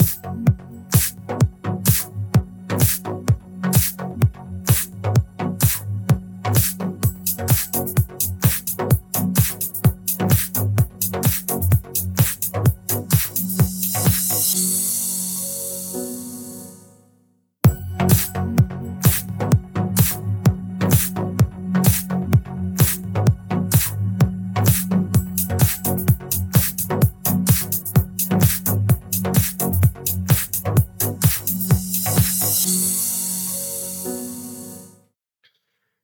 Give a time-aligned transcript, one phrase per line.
[0.00, 0.79] Bye.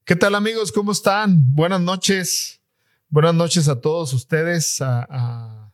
[0.06, 0.70] ¿Qué tal amigos?
[0.70, 1.52] ¿Cómo están?
[1.52, 2.62] Buenas noches.
[3.08, 5.72] Buenas noches a todos ustedes, a,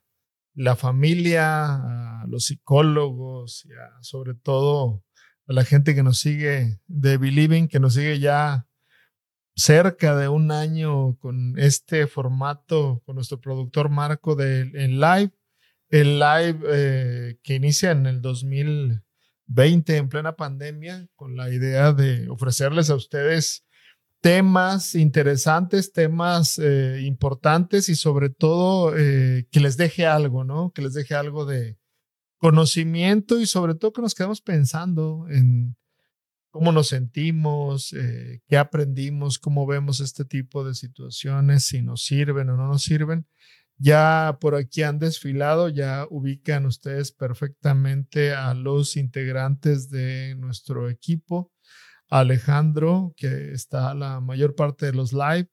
[0.54, 3.68] la familia, a los psicólogos y
[4.00, 5.04] sobre todo
[5.46, 8.66] a la gente que nos sigue de Believing, que nos sigue ya
[9.54, 15.32] cerca de un año con este formato, con nuestro productor Marco de en live,
[15.90, 22.30] el live eh, que inicia en el 2020 en plena pandemia, con la idea de
[22.30, 23.66] ofrecerles a ustedes
[24.22, 30.72] temas interesantes, temas eh, importantes y sobre todo eh, que les deje algo, ¿no?
[30.72, 31.76] Que les deje algo de
[32.38, 35.76] conocimiento y sobre todo que nos quedamos pensando en
[36.52, 42.48] cómo nos sentimos, eh, qué aprendimos, cómo vemos este tipo de situaciones, si nos sirven
[42.50, 43.26] o no nos sirven.
[43.76, 51.50] Ya por aquí han desfilado, ya ubican ustedes perfectamente a los integrantes de nuestro equipo.
[52.12, 55.48] Alejandro, que está la mayor parte de los live.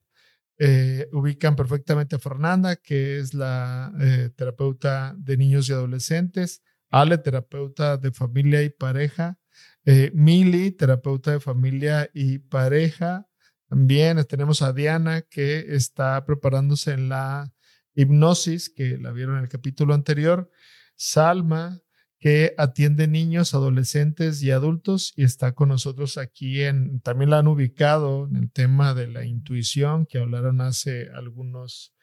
[0.57, 6.61] Eh, ubican perfectamente a Fernanda, que es la eh, terapeuta de niños y adolescentes.
[6.89, 9.37] Ale, terapeuta de familia y pareja.
[9.85, 13.25] Eh, Mili, terapeuta de familia y pareja.
[13.69, 17.53] También tenemos a Diana, que está preparándose en la
[17.95, 20.49] hipnosis, que la vieron en el capítulo anterior.
[20.97, 21.79] Salma,
[22.19, 27.47] que atiende niños, adolescentes y adultos y está con nosotros aquí en, también la han
[27.47, 31.93] ubicado en el tema de la intuición que hablaron hace algunos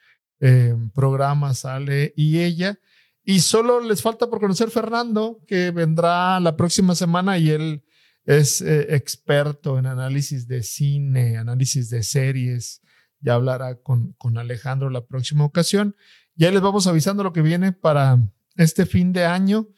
[0.41, 2.79] eh, programas, Ale y ella.
[3.25, 7.85] Y solo les falta por conocer Fernando, que vendrá la próxima semana y él
[8.25, 12.81] es eh, experto en análisis de cine, análisis de series.
[13.21, 15.95] Ya hablará con, con Alejandro la próxima ocasión.
[16.37, 18.19] Ya les vamos avisando lo que viene para
[18.57, 19.69] este fin de año.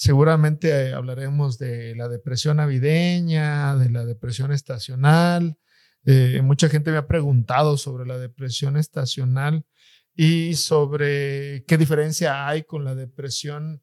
[0.00, 5.58] Seguramente eh, hablaremos de la depresión navideña, de la depresión estacional.
[6.04, 9.66] Eh, mucha gente me ha preguntado sobre la depresión estacional
[10.14, 13.82] y sobre qué diferencia hay con la depresión.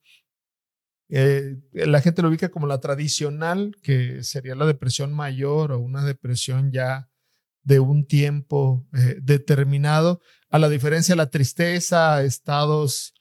[1.09, 6.06] Eh, la gente lo ubica como la tradicional, que sería la depresión mayor o una
[6.06, 7.09] depresión ya
[7.64, 8.88] de un tiempo
[9.22, 13.16] determinado, a la diferencia la tristeza, estados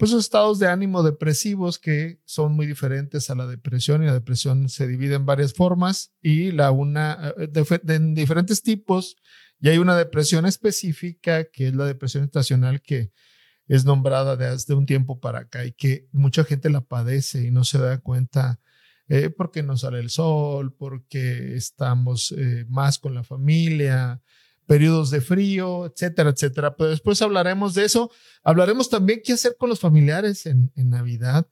[0.00, 4.70] pues estados de ánimo depresivos que son muy diferentes a la depresión y la depresión
[4.70, 9.18] se divide en varias formas y la una eh, en diferentes tipos
[9.60, 13.12] y hay una depresión específica que es la depresión estacional que
[13.68, 17.64] es nombrada desde un tiempo para acá y que mucha gente la padece y no
[17.64, 18.58] se da cuenta
[19.08, 24.22] eh, porque no sale el sol, porque estamos eh, más con la familia,
[24.70, 26.76] periodos de frío, etcétera, etcétera.
[26.76, 28.08] Pero después hablaremos de eso.
[28.44, 31.48] Hablaremos también qué hacer con los familiares en, Navidad.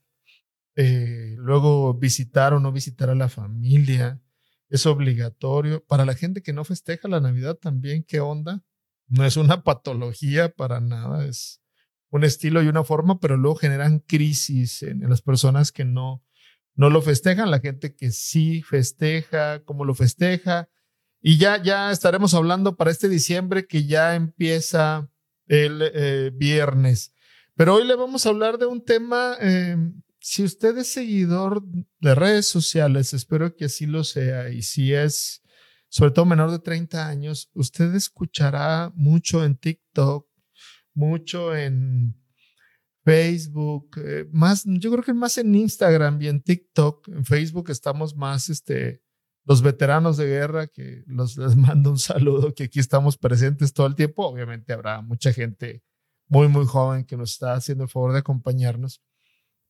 [0.76, 4.20] Eh, luego visitar o no visitar a la familia.
[4.68, 5.84] Es obligatorio.
[5.84, 8.62] Para la gente que no festeja la Navidad también, ¿qué onda?
[9.08, 11.60] No es una patología para nada, es
[12.10, 16.22] un estilo y una forma, pero luego generan crisis en, en las personas que no,
[16.76, 20.68] no lo festejan, la gente que sí festeja, cómo lo festeja,
[21.20, 25.10] y ya, ya estaremos hablando para este diciembre que ya empieza
[25.46, 27.12] el eh, viernes.
[27.56, 31.62] Pero hoy le vamos a hablar de un tema, em, si usted es seguidor
[32.00, 35.42] de redes sociales, espero que así lo sea, y si es
[35.88, 40.28] sobre todo menor de 30 años, usted escuchará mucho en TikTok,
[40.94, 42.14] mucho en
[43.04, 47.08] Facebook, eh, más, yo creo que más en Instagram y en TikTok.
[47.08, 49.02] En Facebook estamos más, este,
[49.48, 53.86] los veteranos de guerra, que los, les mando un saludo, que aquí estamos presentes todo
[53.86, 54.26] el tiempo.
[54.26, 55.82] Obviamente habrá mucha gente
[56.26, 59.02] muy, muy joven que nos está haciendo el favor de acompañarnos.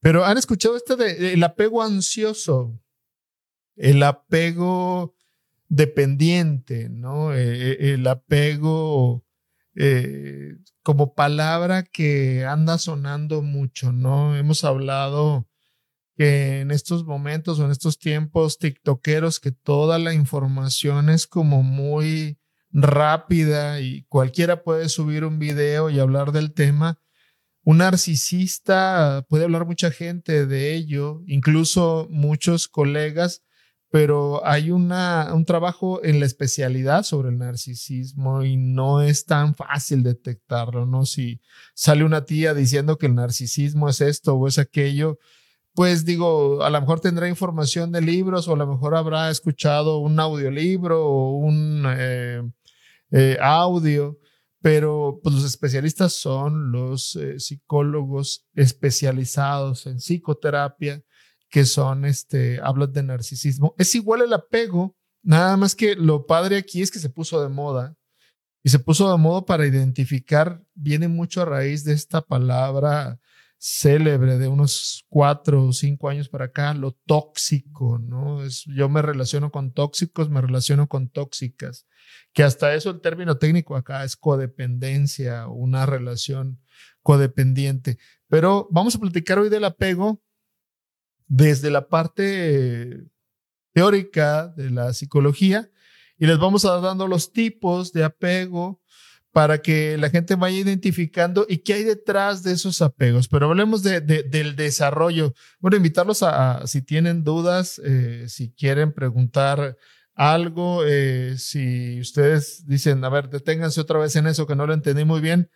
[0.01, 2.77] Pero han escuchado este de el apego ansioso,
[3.77, 5.15] el apego
[5.69, 7.33] dependiente, ¿no?
[7.33, 9.25] Eh, eh, el apego
[9.77, 14.37] eh, como palabra que anda sonando mucho, ¿no?
[14.37, 15.47] Hemos hablado
[16.19, 22.39] en estos momentos o en estos tiempos tiktokeros que toda la información es como muy
[22.71, 26.99] rápida y cualquiera puede subir un video y hablar del tema,
[27.63, 33.43] un narcisista, puede hablar mucha gente de ello, incluso muchos colegas,
[33.91, 39.55] pero hay una, un trabajo en la especialidad sobre el narcisismo y no es tan
[39.55, 41.07] fácil detectarlo, ¿no?
[41.07, 41.41] Si
[41.75, 45.19] sale una tía diciendo que el narcisismo es esto o es aquello,
[45.79, 49.99] pues digo, a lo mejor tendrá información de libros o a lo mejor habrá escuchado
[49.99, 52.43] un audiolibro o un eh,
[53.13, 54.19] eh, audio,
[54.61, 61.01] pero pues, los especialistas son los eh, psicólogos especializados en psicoterapia
[61.49, 63.77] que son, este, hablan de narcisismo.
[63.79, 67.51] Es igual el apego, nada más que lo padre aquí es que se puso de
[67.51, 67.95] moda
[68.65, 73.21] y se puso de moda para identificar, viene mucho a raíz de esta palabra
[73.59, 78.45] célebre de unos cuatro o cinco años para acá, lo tóxico, ¿no?
[78.45, 81.87] Es, yo me relaciono con tóxicos, me relaciono con tóxicas,
[82.33, 86.61] que hasta eso el término técnico acá es codependencia, una relación
[87.03, 87.99] codependiente.
[88.29, 90.23] Pero vamos a platicar hoy del apego
[91.27, 93.05] desde la parte
[93.73, 95.71] teórica de la psicología
[96.17, 98.81] y les vamos a dar dando los tipos de apego,
[99.39, 103.29] para que la gente vaya identificando y qué hay detrás de esos apegos.
[103.29, 105.33] Pero hablemos de, del desarrollo.
[105.61, 109.77] Bueno, invitarlos a, si tienen dudas, eh, si quieren preguntar
[110.17, 114.75] algo, eh, si ustedes dicen, a ver, deténganse otra vez en eso que no lo
[114.75, 115.49] entendí muy bien.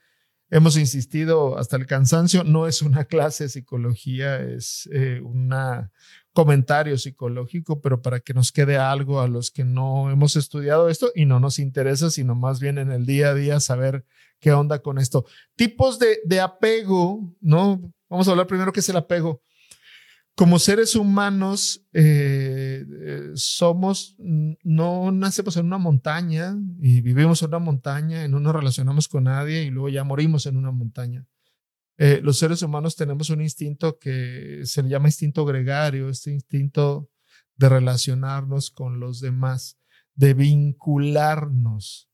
[0.49, 5.91] Hemos insistido hasta el cansancio, no es una clase de psicología, es eh, una,
[6.33, 11.11] comentario psicológico, pero para que nos quede algo a los que no hemos estudiado esto
[11.15, 14.05] y no nos interesa, sino más bien en el día a día saber
[14.41, 15.27] qué onda con esto.
[15.57, 17.93] Tipos de, de apego, ¿no?
[18.09, 19.43] Vamos a hablar primero qué es el apego.
[20.35, 22.85] Como seres humanos, eh,
[23.35, 29.09] somos, no nacemos en una montaña y vivimos en una montaña, y no nos relacionamos
[29.09, 31.27] con nadie y luego ya morimos en una montaña.
[32.05, 37.09] Eh, los seres humanos tenemos un instinto que se le llama instinto gregario, este instinto
[37.55, 39.79] de relacionarnos con los demás,
[40.17, 42.11] de vincularnos.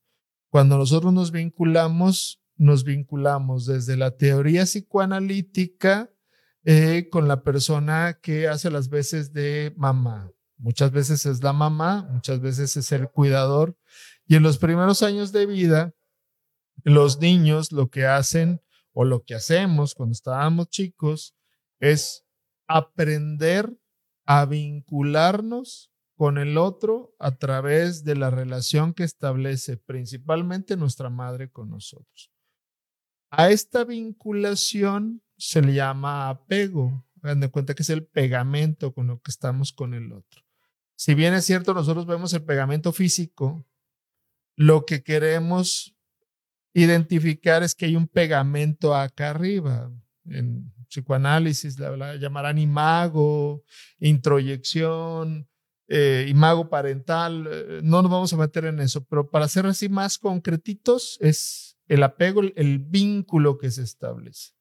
[0.50, 6.12] Cuando nosotros nos vinculamos, nos vinculamos desde la teoría psicoanalítica
[6.64, 10.30] eh, con la persona que hace las veces de mamá.
[10.58, 13.74] Muchas veces es la mamá, muchas veces es el cuidador.
[14.26, 15.94] Y en los primeros años de vida,
[16.84, 18.60] los niños lo que hacen
[18.92, 21.34] o lo que hacemos cuando estábamos chicos
[21.80, 22.24] es
[22.66, 23.78] aprender
[24.26, 31.48] a vincularnos con el otro a través de la relación que establece principalmente nuestra madre
[31.48, 32.32] con nosotros.
[33.30, 37.06] A esta vinculación se le llama apego.
[37.22, 40.42] Hagan cuenta que es el pegamento con lo que estamos con el otro.
[40.96, 43.64] Si bien es cierto, nosotros vemos el pegamento físico,
[44.56, 45.96] lo que queremos
[46.78, 49.90] identificar es que hay un pegamento acá arriba.
[50.24, 53.62] En psicoanálisis la, llamarán imago,
[53.98, 55.48] introyección,
[55.88, 57.48] eh, imago parental.
[57.50, 61.78] Eh, no nos vamos a meter en eso, pero para ser así más concretitos es
[61.86, 64.52] el apego, el vínculo que se establece.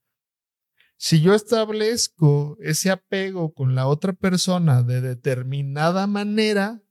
[0.99, 6.81] Si yo establezco ese apego con la otra persona de determinada manera,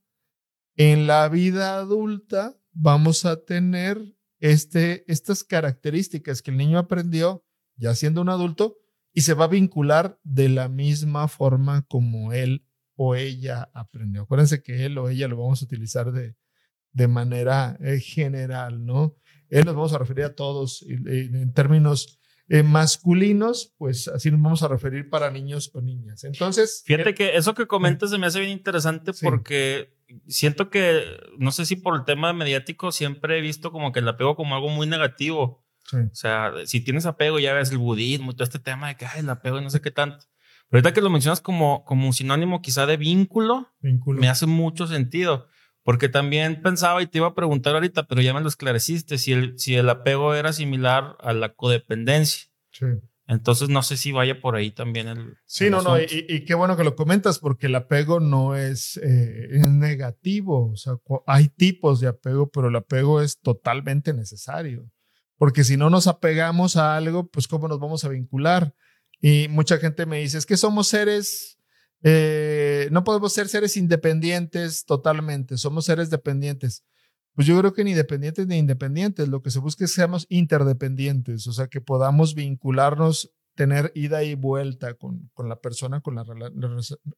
[0.77, 7.43] en la vida adulta vamos a tener este, estas características que el niño aprendió
[7.75, 8.77] ya siendo un adulto
[9.13, 14.23] y se va a vincular de la misma forma como él o ella aprendió.
[14.23, 16.35] Acuérdense que él o ella lo vamos a utilizar de,
[16.91, 19.15] de manera eh, general, ¿no?
[19.49, 22.19] Él nos vamos a referir a todos en términos
[22.49, 26.23] eh, masculinos, pues así nos vamos a referir para niños o niñas.
[26.23, 26.83] Entonces.
[26.85, 29.96] Fíjate que eso que comentas se me hace bien interesante porque
[30.27, 31.03] siento que,
[31.37, 34.55] no sé si por el tema mediático, siempre he visto como que el apego como
[34.55, 35.65] algo muy negativo.
[35.93, 39.05] O sea, si tienes apego, ya ves el budismo y todo este tema de que
[39.05, 40.25] Ay, el apego y no sé qué tanto.
[40.69, 44.47] Pero ahorita que lo mencionas como, como un sinónimo quizá de vínculo, vínculo, me hace
[44.47, 45.47] mucho sentido.
[45.83, 49.31] Porque también pensaba y te iba a preguntar ahorita, pero ya me lo esclareciste, si
[49.31, 52.49] el, si el apego era similar a la codependencia.
[52.71, 52.85] Sí.
[53.27, 55.37] Entonces no sé si vaya por ahí también el.
[55.45, 59.49] Sí, no, no, y, qué bueno que lo comentas porque el apego no es, eh,
[59.67, 60.71] negativo.
[60.71, 60.93] O sea,
[61.25, 64.89] hay tipos de apego, pero el apego es totalmente necesario.
[65.37, 68.73] Porque si no nos apegamos a algo, pues cómo nos vamos a vincular.
[69.19, 71.59] Y mucha gente me dice, es que somos seres,
[72.03, 76.85] eh, no podemos ser seres independientes totalmente, somos seres dependientes.
[77.37, 80.25] Pues yo creo que ni dependientes ni independientes, lo que se busca es que seamos
[80.27, 86.15] interdependientes, o sea, que podamos vincularnos, tener ida y vuelta con, con la persona con
[86.15, 86.25] la,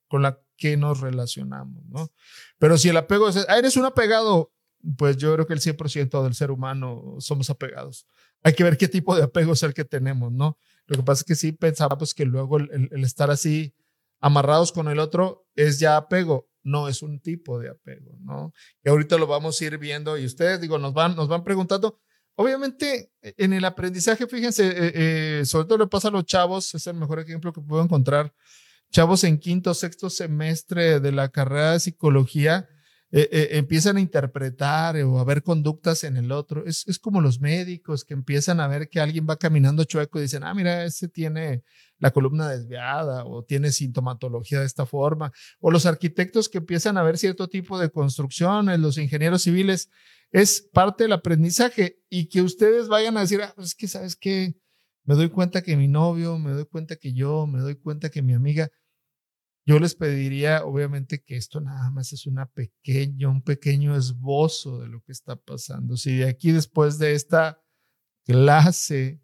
[0.10, 2.12] con la que nos relacionamos, ¿no?
[2.58, 4.52] Pero si el apego es, ah, eres un apegado,
[4.98, 8.06] pues yo creo que el 100% del ser humano somos apegados.
[8.44, 10.58] Hay que ver qué tipo de apego es el que tenemos, ¿no?
[10.88, 13.74] Lo que pasa es que sí pensábamos que luego el, estar así
[14.20, 16.49] amarrados con el otro es ya apego.
[16.64, 18.54] No es un tipo de apego, ¿no?
[18.84, 22.00] Y ahorita lo vamos a ir viendo y ustedes, digo, nos van, nos van preguntando.
[22.36, 24.92] Obviamente, en el aprendizaje, fíjense, eh,
[25.42, 28.34] eh, sobre todo le pasa a los chavos, es el mejor ejemplo que puedo encontrar.
[28.92, 32.68] Chavos en quinto, sexto semestre de la carrera de psicología,
[33.12, 36.66] eh, eh, empiezan a interpretar o a ver conductas en el otro.
[36.66, 40.24] Es, es, como los médicos que empiezan a ver que alguien va caminando chueco y
[40.24, 41.64] dicen, ah, mira, ese tiene
[42.00, 45.32] la columna desviada o tiene sintomatología de esta forma.
[45.60, 49.90] O los arquitectos que empiezan a ver cierto tipo de construcciones, los ingenieros civiles.
[50.32, 54.16] Es parte del aprendizaje y que ustedes vayan a decir, ah, pues es que sabes
[54.16, 54.56] que
[55.04, 58.22] me doy cuenta que mi novio, me doy cuenta que yo, me doy cuenta que
[58.22, 58.70] mi amiga,
[59.66, 64.88] yo les pediría, obviamente, que esto nada más es una pequeña, un pequeño esbozo de
[64.88, 65.98] lo que está pasando.
[65.98, 67.62] Si de aquí después de esta
[68.26, 69.20] clase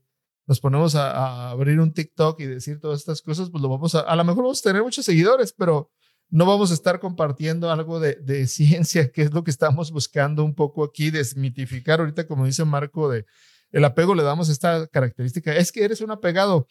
[0.48, 4.02] nos ponemos a, abrir un TikTok y decir todas estas cosas, pues lo vamos a,
[4.02, 5.92] a lo mejor vamos a tener muchos seguidores, pero
[6.30, 10.44] no vamos a estar compartiendo algo de, de ciencia, que es lo que estamos buscando
[10.44, 13.26] un poco aquí, desmitificar ahorita, como dice Marco, de
[13.72, 16.68] el apego le damos esta característica, es que eres un apegado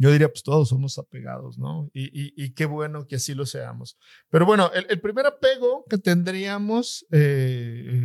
[0.00, 1.90] yo diría, pues todos somos apegados, ¿no?
[1.92, 3.98] Y, qué bueno que así lo seamos.
[4.30, 8.00] Pero bueno, el, primer apego que tendríamos eh,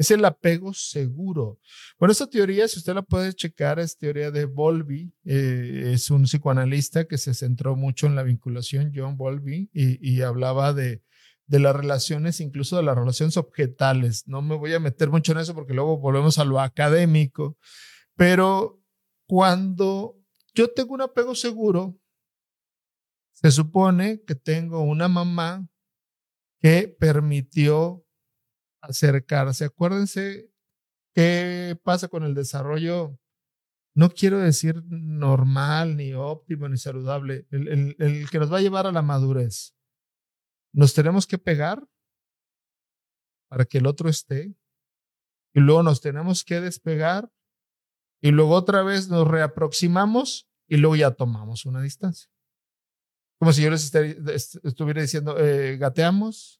[0.00, 1.60] es el apego seguro.
[1.98, 5.12] Bueno, esta teoría, si usted la puede checar, es teoría de Bowlby.
[5.26, 10.72] Eh, es un psicoanalista que se centró mucho en la vinculación, John Bowlby, y, hablaba
[10.72, 11.02] de,
[11.48, 14.26] de las relaciones, incluso de las relaciones objetales.
[14.26, 17.58] No me voy a meter mucho en eso porque luego volvemos a lo académico,
[18.16, 18.80] pero
[19.26, 20.16] cuando
[20.54, 21.94] yo tengo un apego seguro.
[23.32, 25.66] Se supone que tengo una mamá
[26.58, 28.02] que permitió
[28.80, 29.64] acercarse.
[29.64, 30.50] Acuérdense
[31.14, 33.18] qué pasa con el desarrollo,
[33.94, 38.86] no quiero decir normal, ni óptimo, ni saludable, el, el que nos va a llevar
[38.86, 39.74] a la madurez.
[40.72, 41.86] Nos tenemos que pegar
[43.48, 44.54] para que el otro esté
[45.52, 47.32] y luego nos tenemos que despegar
[48.22, 52.30] y luego otra vez nos reaproximamos y luego ya tomamos una distancia.
[53.40, 53.92] Como si yo les
[54.62, 56.59] estuviera diciendo, eh, gateamos,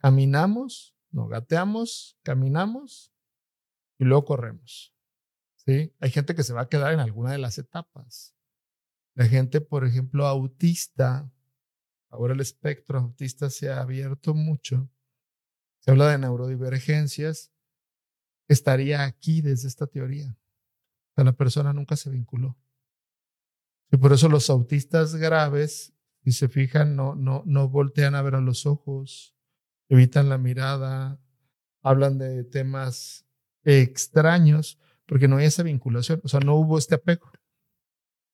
[0.00, 3.12] caminamos, no, gateamos, caminamos
[3.98, 4.94] y luego corremos.
[5.56, 5.94] ¿Sí?
[6.00, 8.34] Hay gente que se va a quedar en alguna de las etapas.
[9.14, 11.30] La gente, por ejemplo, autista,
[12.08, 14.90] ahora el espectro autista se ha abierto mucho.
[15.80, 17.52] Se habla de neurodivergencias
[18.50, 20.36] estaría aquí desde esta teoría.
[21.14, 22.58] la persona nunca se vinculó.
[23.92, 25.92] Y por eso los autistas graves,
[26.24, 29.36] si se fijan, no, no, no voltean a ver a los ojos,
[29.90, 31.20] evitan la mirada,
[31.82, 33.26] hablan de temas
[33.64, 37.30] extraños, porque no hay esa vinculación, o sea, no hubo este apego.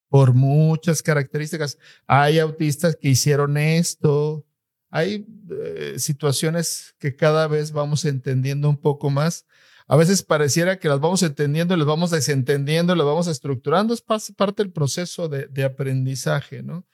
[0.08, 1.78] Por muchas características.
[2.06, 4.46] Hay autistas que hicieron esto,
[4.90, 9.46] hay eh, situaciones que cada vez vamos entendiendo un poco más,
[9.88, 14.62] a veces pareciera que las vamos entendiendo, las vamos desentendiendo, las vamos estructurando, es parte
[14.62, 16.86] del proceso de, de aprendizaje, ¿no?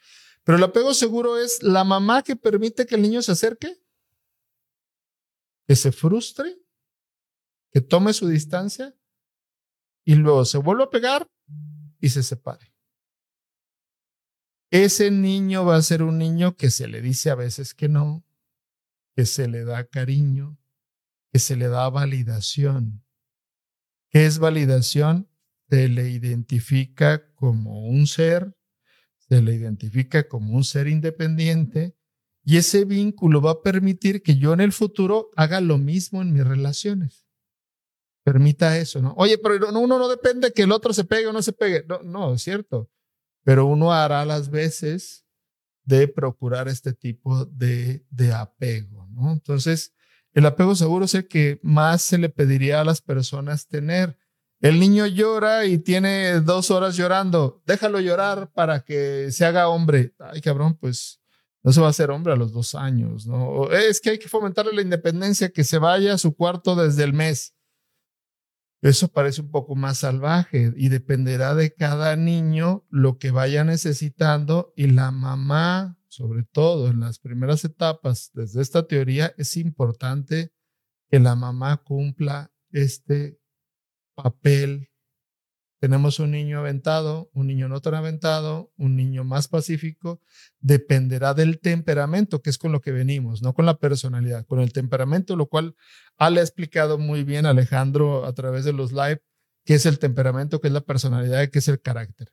[0.45, 3.82] Pero el apego seguro es la mamá que permite que el niño se acerque,
[5.67, 6.59] que se frustre,
[7.71, 8.95] que tome su distancia
[10.05, 11.31] y luego se vuelve a pegar
[12.01, 12.73] y se separe.
[14.71, 18.25] Ese niño va a ser un niño que se le dice a veces que no,
[19.15, 20.59] que se le da cariño,
[21.31, 23.05] que se le da validación.
[24.11, 25.29] ¿Qué es validación?
[25.69, 28.57] Se le identifica como un ser,
[29.17, 31.97] se le identifica como un ser independiente
[32.45, 36.33] y ese vínculo va a permitir que yo en el futuro haga lo mismo en
[36.33, 37.27] mis relaciones.
[38.25, 39.15] Permita eso, ¿no?
[39.17, 41.85] Oye, pero uno no depende que el otro se pegue o no se pegue.
[41.89, 42.91] No, no, es cierto.
[43.45, 45.25] Pero uno hará las veces
[45.85, 49.33] de procurar este tipo de, de apego, ¿no?
[49.33, 49.93] Entonces,
[50.33, 54.17] el apego seguro es el que más se le pediría a las personas tener.
[54.61, 57.63] El niño llora y tiene dos horas llorando.
[57.67, 60.15] Déjalo llorar para que se haga hombre.
[60.21, 61.22] Ay, cabrón, pues
[61.63, 63.71] no se va a hacer hombre a los dos años, ¿no?
[63.71, 67.13] Es que hay que fomentarle la independencia, que se vaya a su cuarto desde el
[67.13, 67.55] mes.
[68.81, 74.73] Eso parece un poco más salvaje y dependerá de cada niño lo que vaya necesitando
[74.77, 80.53] y la mamá sobre todo en las primeras etapas, desde esta teoría, es importante
[81.09, 83.41] que la mamá cumpla este
[84.15, 84.91] papel.
[85.83, 90.21] Tenemos un niño aventado, un niño no tan aventado, un niño más pacífico,
[90.61, 94.73] dependerá del temperamento, que es con lo que venimos, no con la personalidad, con el
[94.73, 95.75] temperamento, lo cual
[96.19, 99.25] ha explicado muy bien Alejandro a través de los live,
[99.65, 102.33] qué es el temperamento, qué es la personalidad, qué es el carácter.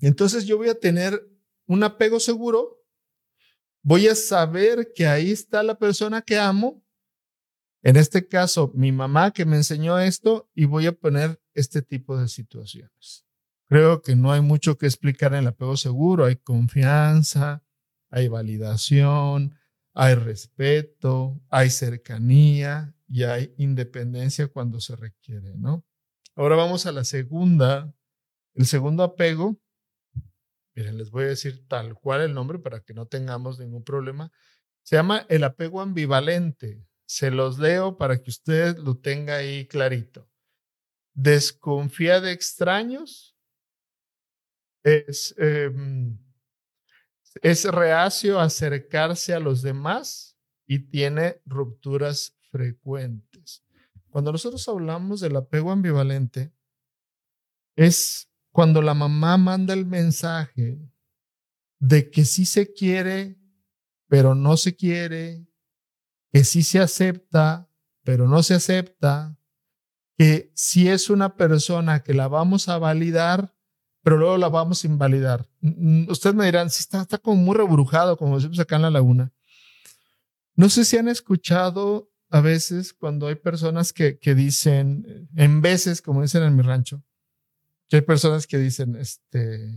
[0.00, 1.22] Entonces yo voy a tener
[1.66, 2.82] un apego seguro,
[3.82, 6.82] voy a saber que ahí está la persona que amo,
[7.82, 12.18] en este caso mi mamá que me enseñó esto, y voy a poner este tipo
[12.18, 13.26] de situaciones.
[13.68, 17.62] Creo que no hay mucho que explicar en el apego seguro, hay confianza,
[18.10, 19.58] hay validación,
[19.92, 25.84] hay respeto, hay cercanía y hay independencia cuando se requiere, ¿no?
[26.34, 27.92] Ahora vamos a la segunda,
[28.54, 29.60] el segundo apego.
[30.74, 34.30] Miren, les voy a decir tal cual el nombre para que no tengamos ningún problema.
[34.82, 36.86] Se llama el apego ambivalente.
[37.06, 40.30] Se los leo para que usted lo tenga ahí clarito.
[41.20, 43.36] Desconfía de extraños.
[44.84, 46.16] Es, em,
[47.42, 53.64] es reacio a acercarse a los demás y tiene rupturas frecuentes.
[54.10, 56.52] Cuando nosotros hablamos del apego ambivalente,
[57.74, 60.78] es cuando la mamá manda el mensaje
[61.80, 63.40] de que sí se quiere,
[64.06, 65.48] pero no se quiere,
[66.32, 67.68] que sí se acepta,
[68.04, 69.37] pero no se acepta,
[70.18, 73.54] que si es una persona que la vamos a validar,
[74.02, 75.48] pero luego la vamos a invalidar.
[76.08, 79.32] Ustedes me dirán, si está, está como muy rebrujado, como decimos acá en la laguna.
[80.56, 86.02] No sé si han escuchado a veces cuando hay personas que, que dicen, en veces,
[86.02, 87.04] como dicen en mi rancho,
[87.88, 89.72] que hay personas que dicen, este,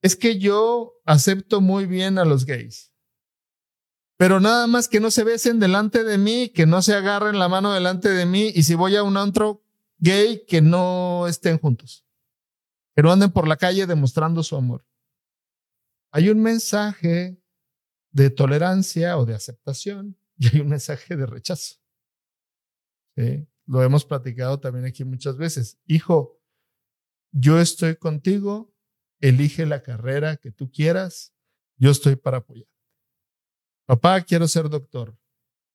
[0.00, 2.89] es que yo acepto muy bien a los gays,
[4.20, 7.48] pero nada más que no se besen delante de mí, que no se agarren la
[7.48, 9.64] mano delante de mí, y si voy a un antro
[9.96, 12.04] gay, que no estén juntos,
[12.94, 14.86] que no anden por la calle demostrando su amor.
[16.10, 17.42] Hay un mensaje
[18.10, 21.76] de tolerancia o de aceptación y hay un mensaje de rechazo.
[23.64, 25.78] Lo hemos platicado también aquí muchas veces.
[25.86, 26.38] Hijo,
[27.32, 28.74] yo estoy contigo,
[29.18, 31.32] elige la carrera que tú quieras,
[31.78, 32.68] yo estoy para apoyar.
[33.90, 35.18] Papá, quiero ser doctor.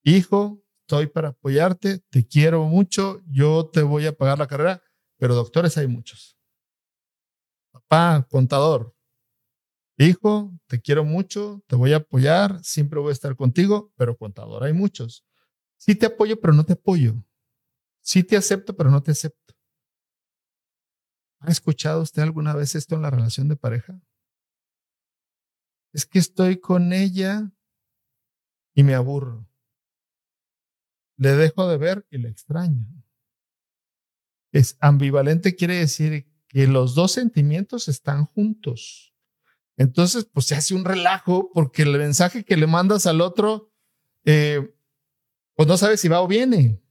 [0.01, 4.81] Hijo, estoy para apoyarte, te quiero mucho, yo te voy a pagar la carrera,
[5.17, 6.37] pero doctores hay muchos.
[7.73, 8.95] Papá, contador,
[9.97, 14.63] Hijo, te quiero mucho, te voy a apoyar, siempre voy a estar contigo, pero contador
[14.63, 15.25] hay muchos.
[15.75, 17.21] Sí te apoyo, pero no te apoyo.
[17.99, 19.53] Sí te acepto, pero no te acepto.
[21.41, 23.99] ¿Ha escuchado usted alguna vez esto en la relación de pareja?
[25.91, 27.51] Es que estoy con ella
[28.75, 29.47] y me aburro.
[31.17, 32.85] Le dejo de ver y le extraño.
[34.51, 39.13] Es ambivalente quiere decir que los dos sentimientos están juntos.
[39.77, 43.71] Entonces, pues se hace un relajo porque el mensaje que le mandas al otro,
[44.23, 44.73] eh,
[45.55, 46.81] pues no sabes si va o viene.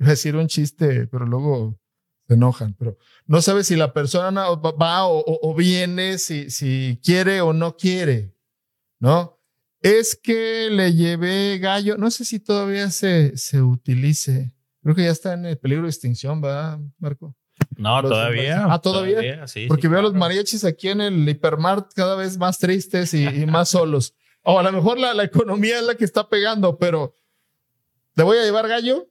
[0.00, 1.80] A decir un chiste, pero luego
[2.26, 7.52] se enojan, pero no sabes si la persona va o, viene, si, si quiere o
[7.52, 8.34] no quiere,
[9.00, 9.37] ¿no?
[9.80, 15.10] Es que le llevé gallo, no sé si todavía se, se utilice, creo que ya
[15.10, 17.36] está en el peligro de extinción, ¿verdad, Marco?
[17.76, 18.66] No, todavía.
[18.68, 19.44] Ah, todavía.
[19.68, 23.70] Porque veo a los mariachis aquí en el hipermart cada vez más tristes y, más
[23.70, 24.14] solos.
[24.42, 27.14] O a lo mejor la, la, economía es la que está pegando, pero
[28.14, 29.08] te voy a llevar gallo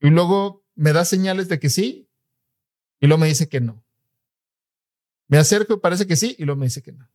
[0.00, 2.08] y luego me da señales de que sí
[2.98, 3.84] y luego me dice que no.
[5.28, 7.08] Me acerco y parece que sí y luego me dice que no.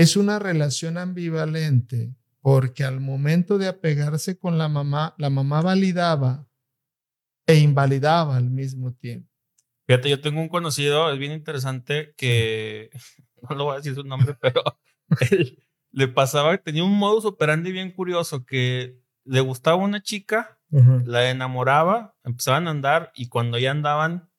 [0.00, 6.48] Es una relación ambivalente porque al momento de apegarse con la mamá, la mamá validaba
[7.46, 9.30] e invalidaba al mismo tiempo.
[9.86, 12.88] Fíjate, yo tengo un conocido, es bien interesante, que
[13.50, 14.62] no lo voy a decir su nombre, pero
[15.30, 20.58] él, le pasaba, tenía un modus operandi bien curioso, que le gustaba una chica,
[21.04, 24.30] la enamoraba, empezaban a andar y cuando ya andaban,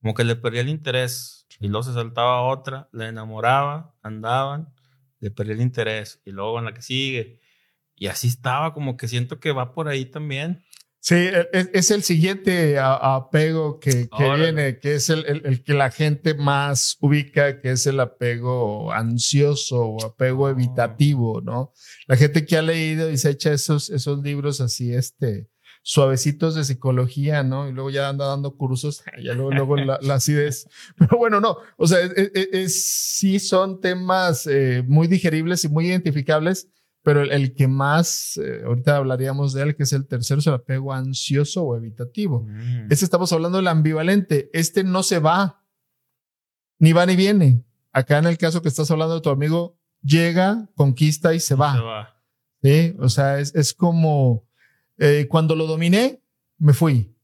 [0.00, 4.73] como que le perdía el interés y luego se saltaba otra, la enamoraba, andaban,
[5.24, 7.40] le perdía el interés y luego en la que sigue.
[7.96, 10.62] Y así estaba, como que siento que va por ahí también.
[11.00, 16.34] Sí, e, e, es, el siguiente apego que, viene, que es el, que la gente
[16.34, 20.48] más ubica, que es el apego ansioso o apego oh.
[20.50, 21.72] evitativo, ¿no?
[22.06, 25.48] La gente que ha leído y se echa esos, esos libros así, este,
[25.86, 27.68] suavecitos de psicología, ¿no?
[27.68, 30.66] Y luego ya anda dando cursos, ya luego, luego la, acidez.
[30.98, 36.68] Pero bueno, no, o sea, es, sí son temas eh, muy digeribles y muy identificables
[37.04, 40.54] pero el, que más, eh, ahorita hablaríamos de él, que es el tercero, es el
[40.54, 42.46] apego ansioso o evitativo.
[42.48, 42.90] Mm.
[42.90, 44.48] Este estamos hablando del ambivalente.
[44.54, 45.62] Este no se va,
[46.78, 47.62] ni va ni viene.
[47.92, 52.16] Acá en el caso que estás hablando de tu amigo, llega, conquista y se va.
[52.62, 54.43] Sí, o sea, es, es como
[54.98, 56.22] eh, cuando lo dominé,
[56.58, 57.14] me fui.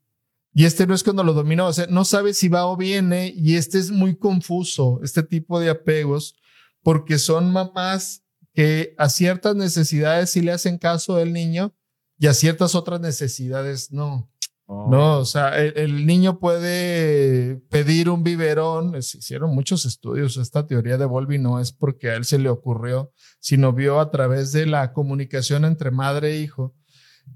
[0.52, 3.32] Y este no es cuando lo dominó, o sea, no sabe si va o viene
[3.34, 6.34] y este es muy confuso, este tipo de apegos,
[6.82, 11.72] porque son mamás que a ciertas necesidades sí le hacen caso del niño
[12.18, 14.28] y a ciertas otras necesidades no.
[14.66, 15.20] No, oh.
[15.20, 19.02] o sea, el, niño puede pedir un biberón.
[19.02, 20.36] Se hicieron muchos estudios.
[20.36, 24.12] Esta teoría de Volvi no es porque a él se le ocurrió, sino vio a
[24.12, 26.72] través de la comunicación entre madre e hijo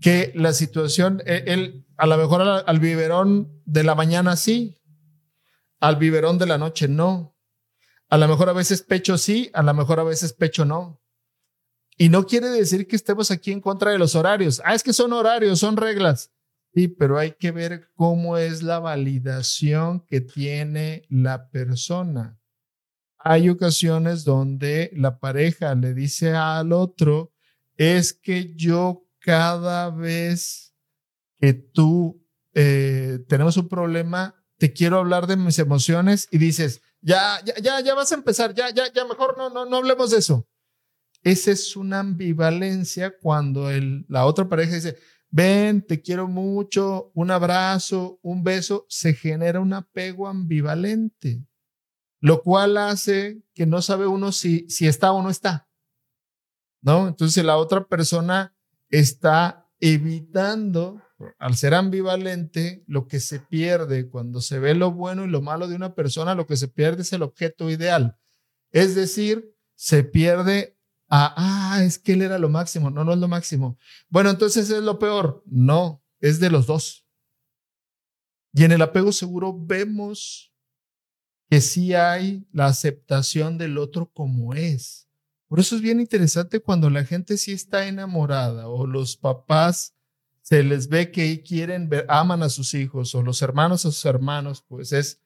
[0.01, 4.77] que la situación, e, él, a lo mejor al, biberón de la mañana sí,
[5.81, 7.37] al biberón de la noche no.
[8.09, 11.01] A lo mejor a veces pecho sí, a lo mejor a veces pecho no.
[11.97, 14.61] Y no quiere decir que estemos aquí en contra de los horarios.
[14.65, 16.33] Ah, es que son horarios, son reglas.
[16.75, 22.37] Sí, pero hay que ver cómo es la validación que tiene la persona.
[23.19, 27.33] Hay ocasiones donde la pareja le dice al otro,
[27.77, 30.75] es que yo cada vez
[31.41, 37.43] que tú eh, tenemos un problema, te quiero hablar de mis emociones y dices, ya,
[37.45, 40.19] ya, ya, ya vas a empezar, ya, ya, ya, mejor no, no, no hablemos de
[40.19, 40.47] eso.
[41.23, 44.99] Esa es una ambivalencia cuando el, la otra pareja dice,
[45.31, 51.47] ven, te quiero mucho, un abrazo, un beso, se genera un apego ambivalente,
[52.21, 55.67] lo cual hace que no sabe uno si, si está o no está.
[56.83, 57.09] ¿No?
[57.09, 58.54] Entonces la otra persona
[58.99, 61.03] está evitando,
[61.39, 65.69] al ser ambivalente, lo que se pierde cuando se ve lo bueno y lo malo
[65.69, 68.17] de una persona, lo que se pierde es el objeto ideal.
[68.73, 70.75] Es decir, se pierde
[71.09, 72.91] ah, es que él era lo máximo.
[72.91, 73.79] No, no es lo máximo.
[74.09, 75.43] Bueno, entonces es lo peor.
[75.47, 77.07] No, es de los dos.
[78.53, 80.53] Y en el apego seguro vemos
[81.51, 85.04] que sí hay la aceptación del otro como es.
[85.55, 89.95] Por eso es bien interesante cuando la gente sí está enamorada o los papás
[90.43, 94.05] se les ve que quieren ver, aman a sus hijos o los hermanos a sus
[94.05, 95.23] hermanos, pues es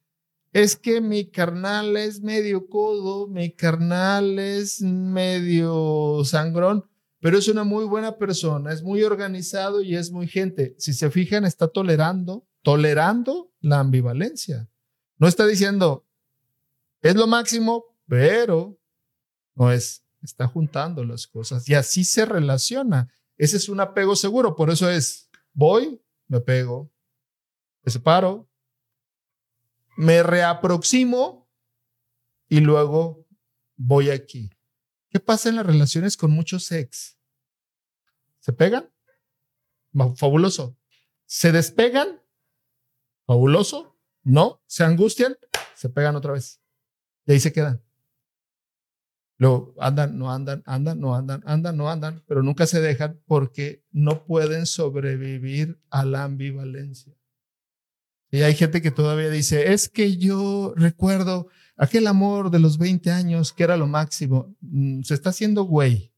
[0.53, 6.85] es que mi carnal es medio codo, mi carnal es medio sangrón,
[7.21, 10.75] pero es una muy buena persona, es muy organizado y es muy gente.
[10.77, 14.69] Si se fijan, está tolerando, tolerando la ambivalencia.
[15.17, 16.05] No está diciendo,
[17.01, 18.79] es lo máximo, pero
[19.55, 23.13] no es, está juntando las cosas y así se relaciona.
[23.37, 26.91] Ese es un apego seguro, por eso es, voy, me pego,
[27.83, 28.49] me separo,
[29.97, 31.49] me reaproximo
[32.49, 33.27] y luego
[33.77, 34.51] voy aquí.
[35.11, 37.19] ¿Qué pasa en las relaciones con muchos ex?
[38.41, 38.91] ¿Se pegan?
[40.17, 40.77] Fabuloso.
[41.27, 42.21] ¿Se despegan?
[43.27, 43.97] Fabuloso.
[44.23, 44.63] ¿No?
[44.67, 45.37] ¿Se angustian?
[45.75, 46.61] Se pegan otra vez.
[47.27, 47.83] Y ahí se quedan.
[49.39, 53.85] Luego andan, no andan, andan, no andan, andan, no andan, pero nunca se dejan porque
[53.93, 57.15] no pueden sobrevivir a la ambivalencia.
[58.31, 63.11] Y hay gente que todavía dice, es que yo recuerdo aquel amor de los 20
[63.11, 64.55] años que era lo máximo.
[64.61, 66.13] Mm, se está haciendo güey.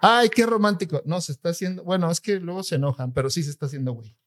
[0.00, 1.00] Ay, qué romántico.
[1.06, 3.92] No, se está haciendo, bueno, es que luego se enojan, pero sí se está haciendo
[3.92, 4.18] güey.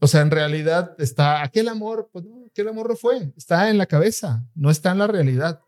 [0.00, 3.78] O sea, en realidad está, aquel amor, pues no, aquel amor no fue, está en
[3.78, 5.62] la cabeza, no está en la realidad.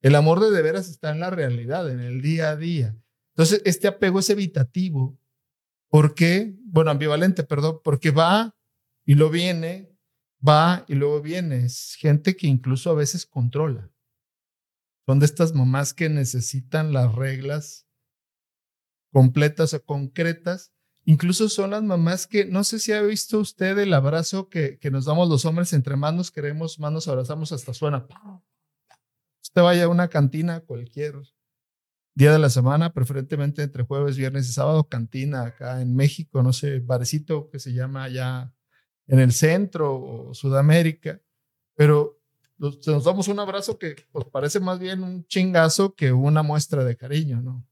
[0.00, 2.96] El amor de de veras está en la realidad, en el día a día.
[3.34, 5.18] Entonces, este apego es evitativo.
[5.88, 6.54] ¿Por qué?
[6.64, 8.56] Bueno, ambivalente, perdón, porque va
[9.04, 9.90] y lo viene
[10.46, 11.64] va y luego viene.
[11.64, 13.90] Es gente que incluso a veces controla.
[15.06, 17.86] Son de estas mamás que necesitan las reglas
[19.12, 20.72] completas o concretas.
[21.04, 24.90] Incluso son las mamás que, no sé si ha visto usted el abrazo que, que
[24.90, 28.06] nos damos los hombres, entre más nos queremos, más nos abrazamos, hasta suena.
[29.42, 31.14] Usted vaya a una cantina cualquier
[32.14, 36.52] día de la semana, preferentemente entre jueves, viernes y sábado, cantina acá en México, no
[36.52, 38.52] sé, barecito que se llama ya
[39.06, 41.20] en el centro o Sudamérica,
[41.74, 42.20] pero
[42.58, 46.96] nos damos un abrazo que pues, parece más bien un chingazo que una muestra de
[46.96, 47.66] cariño, ¿no?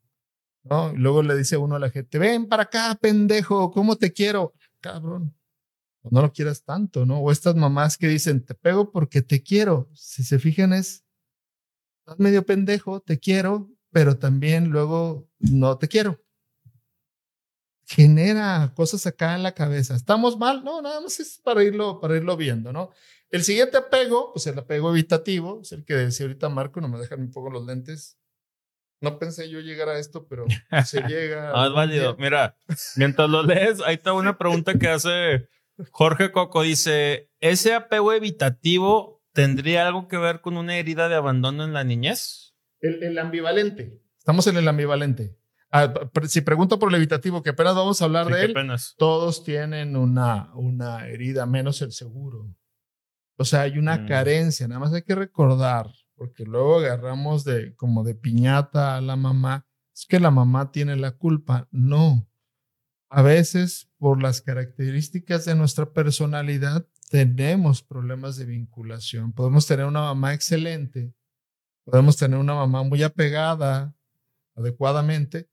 [0.65, 0.93] ¿no?
[0.93, 4.55] Y luego le dice uno a la gente, ven para acá, pendejo, ¿cómo te quiero?
[4.81, 5.35] Cabrón,
[6.01, 7.19] pues, no lo quieras tanto, ¿no?
[7.19, 9.91] O estas mamás que dicen, te pego porque te quiero.
[9.93, 11.05] Si se fijan es,
[12.09, 16.19] estás medio pendejo, te quiero, pero también luego no te quiero
[17.89, 19.95] genera cosas acá en la cabeza.
[19.95, 20.63] ¿Estamos mal?
[20.63, 22.91] No, nada más es para irlo, para irlo viendo, ¿no?
[23.31, 26.99] El siguiente apego, pues el apego evitativo, es el que decía ahorita Marco, no me
[26.99, 28.19] dejan un poco los lentes.
[29.01, 30.45] No pensé yo llegar a esto, pero
[30.85, 31.51] se llega.
[31.55, 32.17] ah, es válido.
[32.19, 32.57] Mira,
[32.97, 35.49] mientras lo lees, ahí está una pregunta que hace
[35.91, 36.63] Jorge Coco.
[36.63, 41.85] Dice, ¿ese apego evitativo tendría algo que ver con una herida de abandono en la
[41.85, 42.57] niñez?
[42.81, 44.03] El, el ambivalente.
[44.19, 45.39] Estamos en el ambivalente.
[45.71, 45.95] Ah,
[46.27, 48.55] si pregunto por el evitativo, que apenas vamos a hablar de él,
[48.97, 52.53] todos tienen una, una herida, menos el seguro.
[53.37, 54.09] O sea, hay una mm.
[54.09, 59.15] carencia, nada más hay que recordar, porque luego agarramos de como de piñata a la
[59.15, 61.69] mamá, es que la mamá tiene la culpa.
[61.71, 62.29] No.
[63.09, 69.33] A veces, por las características de nuestra personalidad, tenemos problemas de vinculación.
[69.33, 71.15] Podemos tener una mamá excelente,
[71.85, 73.97] podemos tener una mamá muy apegada
[74.55, 75.49] adecuadamente,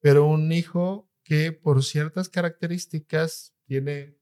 [0.00, 4.16] pero un hijo que por ciertas características tiene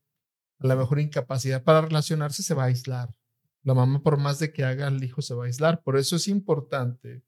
[0.59, 3.15] a la mejor incapacidad para relacionarse se va a aislar.
[3.63, 5.83] La mamá, por más de que haga, el hijo se va a aislar.
[5.83, 7.23] Por eso es importante,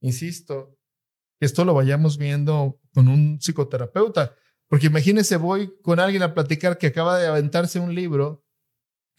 [0.00, 0.76] insisto,
[1.38, 4.34] que esto lo vayamos viendo con un psicoterapeuta.
[4.68, 8.44] Porque imagínese, voy con alguien a platicar que acaba de aventarse un libro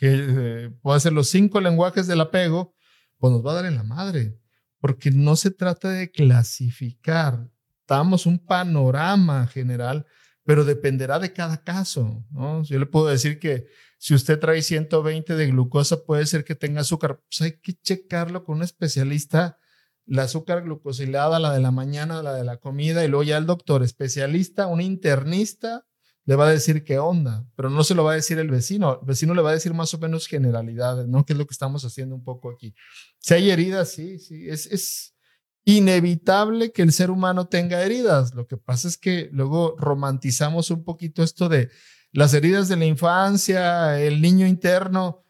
[0.01, 2.73] que eh, puede ser los cinco lenguajes del apego,
[3.19, 4.35] pues nos va a dar en la madre.
[4.79, 7.47] Porque no se trata de clasificar,
[7.87, 10.07] damos un panorama general,
[10.43, 12.63] pero dependerá de cada caso, ¿no?
[12.63, 13.67] Yo le puedo decir que
[13.99, 17.21] si usted trae 120 de glucosa, puede ser que tenga azúcar.
[17.29, 19.59] Pues hay que checarlo con un especialista,
[20.07, 23.45] la azúcar glucosilada, la de la mañana, la de la comida, y luego ya el
[23.45, 25.85] doctor especialista, un internista,
[26.25, 28.99] le va a decir qué onda, pero no se lo va a decir el vecino.
[29.01, 31.25] El vecino le va a decir más o menos generalidades, ¿no?
[31.25, 32.75] Que es lo que estamos haciendo un poco aquí.
[33.19, 35.15] Si hay heridas, sí, sí, es, es
[35.65, 38.35] inevitable que el ser humano tenga heridas.
[38.35, 41.69] Lo que pasa es que luego romantizamos un poquito esto de
[42.11, 45.23] las heridas de la infancia, el niño interno.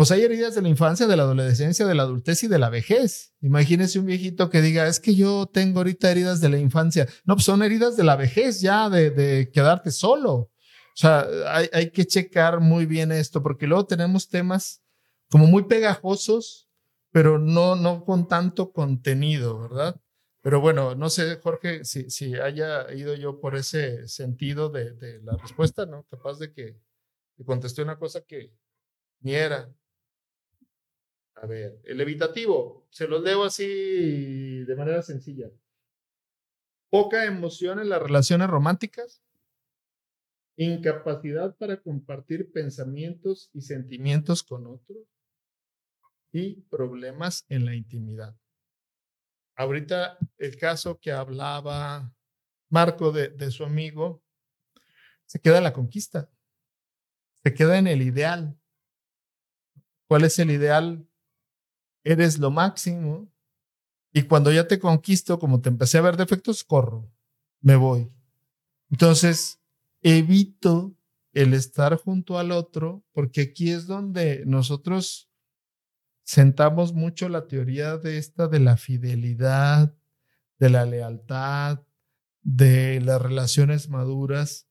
[0.00, 2.70] Pues hay heridas de la infancia, de la adolescencia, de la adultez y de la
[2.70, 3.34] vejez.
[3.42, 7.06] Imagínese un viejito que diga, es que yo tengo ahorita heridas de la infancia.
[7.26, 10.32] No, pues son heridas de la vejez ya, de, quedarte solo.
[10.32, 10.50] O
[10.94, 11.26] sea,
[11.70, 14.82] hay, que checar muy bien esto, porque luego tenemos temas
[15.28, 16.70] como muy pegajosos
[17.12, 20.00] pero no, no con tanto contenido, ¿verdad?
[20.40, 25.20] Pero bueno, no sé, Jorge, si, si haya ido yo por ese sentido de, de
[25.20, 26.04] la respuesta, ¿no?
[26.04, 26.80] Capaz de que,
[27.36, 28.54] que contesté una cosa que
[29.20, 29.70] ni era.
[31.42, 35.50] A ver, el evitativo, se los leo así de manera sencilla.
[36.90, 39.22] Poca emoción en las relaciones románticas,
[40.56, 44.98] incapacidad para compartir pensamientos y sentimientos con otros,
[46.30, 48.36] y problemas en la intimidad.
[49.56, 52.14] Ahorita el caso que hablaba
[52.68, 54.22] Marco de, de su amigo,
[55.24, 56.30] se queda en la conquista,
[57.42, 58.60] se queda en el ideal.
[60.06, 61.09] ¿Cuál es el ideal?
[62.04, 63.30] Eres lo máximo
[64.12, 67.10] y cuando ya te conquisto, como te empecé a ver defectos, corro,
[67.60, 68.10] me voy.
[68.90, 69.60] Entonces,
[70.02, 70.96] evito
[71.32, 75.30] el estar junto al otro, porque aquí es donde nosotros
[76.24, 79.94] sentamos mucho la teoría de esta de la fidelidad,
[80.58, 81.82] de la lealtad,
[82.42, 84.68] de las relaciones maduras,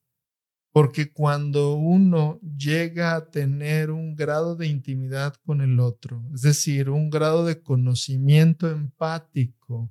[0.72, 6.90] porque cuando uno llega a tener un grado de intimidad con el otro, es decir,
[6.90, 9.90] un grado de conocimiento empático,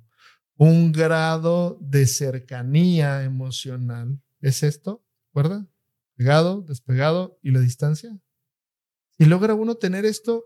[0.56, 5.04] un grado de cercanía emocional, ¿es esto?
[5.34, 5.66] ¿Verdad?
[6.16, 8.18] Pegado, despegado y la distancia.
[9.18, 10.44] Si logra uno tener esto,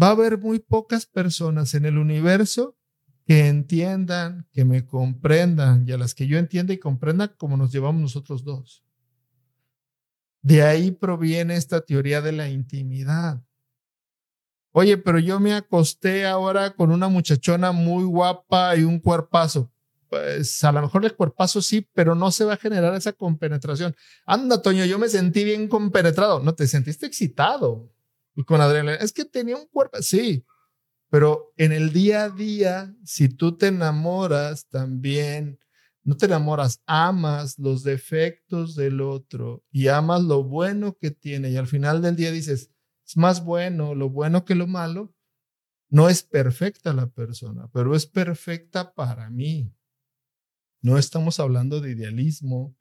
[0.00, 2.76] va a haber muy pocas personas en el universo
[3.24, 7.72] que entiendan, que me comprendan y a las que yo entienda y comprenda como nos
[7.72, 8.81] llevamos nosotros dos.
[10.42, 13.40] De ahí proviene esta teoría de la intimidad.
[14.72, 19.70] Oye, pero yo me acosté ahora con una muchachona muy guapa y un cuerpazo.
[20.08, 23.94] Pues a lo mejor el cuerpazo sí, pero no se va a generar esa compenetración.
[24.26, 26.40] Anda, Toño, yo me sentí bien compenetrado.
[26.40, 27.90] No, te sentiste excitado.
[28.34, 30.44] Y con adrenalina, es que tenía un cuerpo, sí,
[31.10, 35.58] pero en el día a día, si tú te enamoras también,
[36.04, 41.56] no te enamoras, amas los defectos del otro y amas lo bueno que tiene y
[41.56, 42.70] al final del día dices,
[43.06, 45.14] es más bueno lo bueno que lo malo,
[45.88, 49.70] no es perfecta la persona, pero es perfecta para mí.
[50.80, 52.74] No estamos hablando de idealismo,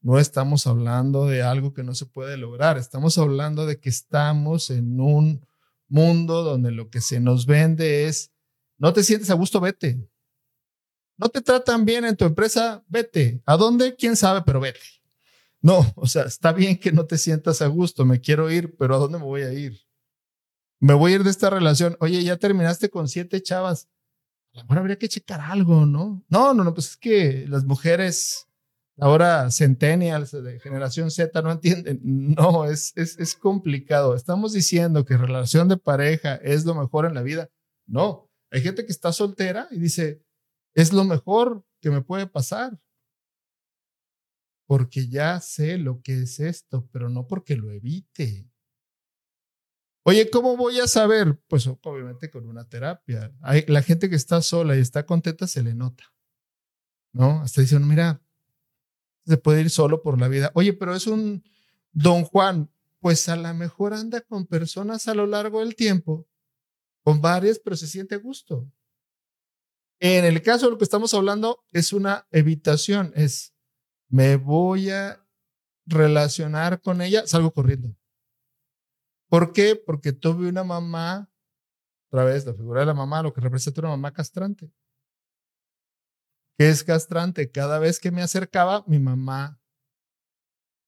[0.00, 4.70] no estamos hablando de algo que no se puede lograr, estamos hablando de que estamos
[4.70, 5.46] en un
[5.88, 8.32] mundo donde lo que se nos vende es,
[8.76, 10.06] no te sientes a gusto, vete.
[11.18, 13.42] No te tratan bien en tu empresa, vete.
[13.44, 13.96] ¿A dónde?
[13.96, 14.42] ¿Quién sabe?
[14.46, 14.80] Pero vete.
[15.60, 18.94] No, o sea, está bien que no te sientas a gusto, me quiero ir, pero
[18.94, 19.80] ¿a dónde me voy a ir?
[20.78, 21.96] Me voy a ir de esta relación.
[21.98, 23.88] Oye, ya terminaste con siete chavas.
[24.54, 26.24] A lo mejor habría que checar algo, ¿no?
[26.28, 28.46] No, no, no, pues es que las mujeres
[29.00, 32.00] ahora centennials de generación Z no entienden.
[32.02, 34.14] No, es, es, es complicado.
[34.14, 37.50] Estamos diciendo que relación de pareja es lo mejor en la vida.
[37.86, 40.22] No, hay gente que está soltera y dice,
[40.78, 42.80] es lo mejor que me puede pasar.
[44.66, 48.50] porque ya sé lo que es esto, pero no porque lo evite.
[50.04, 51.40] Oye, ¿cómo voy a saber?
[51.48, 53.34] Pues obviamente con una terapia.
[53.40, 56.04] Hay, la gente que está sola y está contenta se le nota.
[57.14, 57.40] ¿No?
[57.40, 58.20] Hasta dicen, mira,
[59.24, 60.52] se puede ir solo por la vida.
[60.54, 61.42] Oye, pero es un
[61.92, 62.70] don Juan.
[63.00, 66.28] Pues a lo mejor anda con personas a lo largo del tiempo,
[67.02, 68.70] con varias, pero se siente a gusto.
[70.00, 73.54] En el caso de lo que estamos hablando, es una evitación, es
[74.08, 75.26] me voy a
[75.86, 77.96] relacionar con ella, salgo corriendo.
[79.28, 79.76] ¿Por qué?
[79.76, 81.30] Porque tuve una mamá,
[82.10, 84.72] otra vez la figura de la mamá, lo que representa una mamá castrante.
[86.56, 87.50] ¿Qué es castrante?
[87.50, 89.60] Cada vez que me acercaba, mi mamá,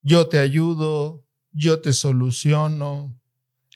[0.02, 3.20] yo te ayudo, yo te soluciono,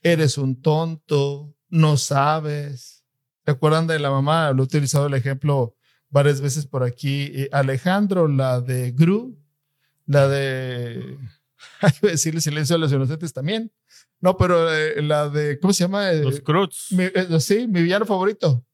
[0.03, 3.04] eres un tonto, no sabes.
[3.45, 4.53] ¿Se acuerdan de la mamá?
[4.53, 5.77] Lo he utilizado el ejemplo
[6.09, 7.31] varias veces por aquí.
[7.35, 9.37] Eh, Alejandro, la de Gru,
[10.07, 11.19] la de,
[11.81, 13.73] hay que decirle silencio a los inocentes también.
[14.21, 16.11] No, pero eh, la de, ¿cómo se llama?
[16.13, 16.89] Los Cruz.
[16.99, 18.65] Eh, sí, mi villano favorito.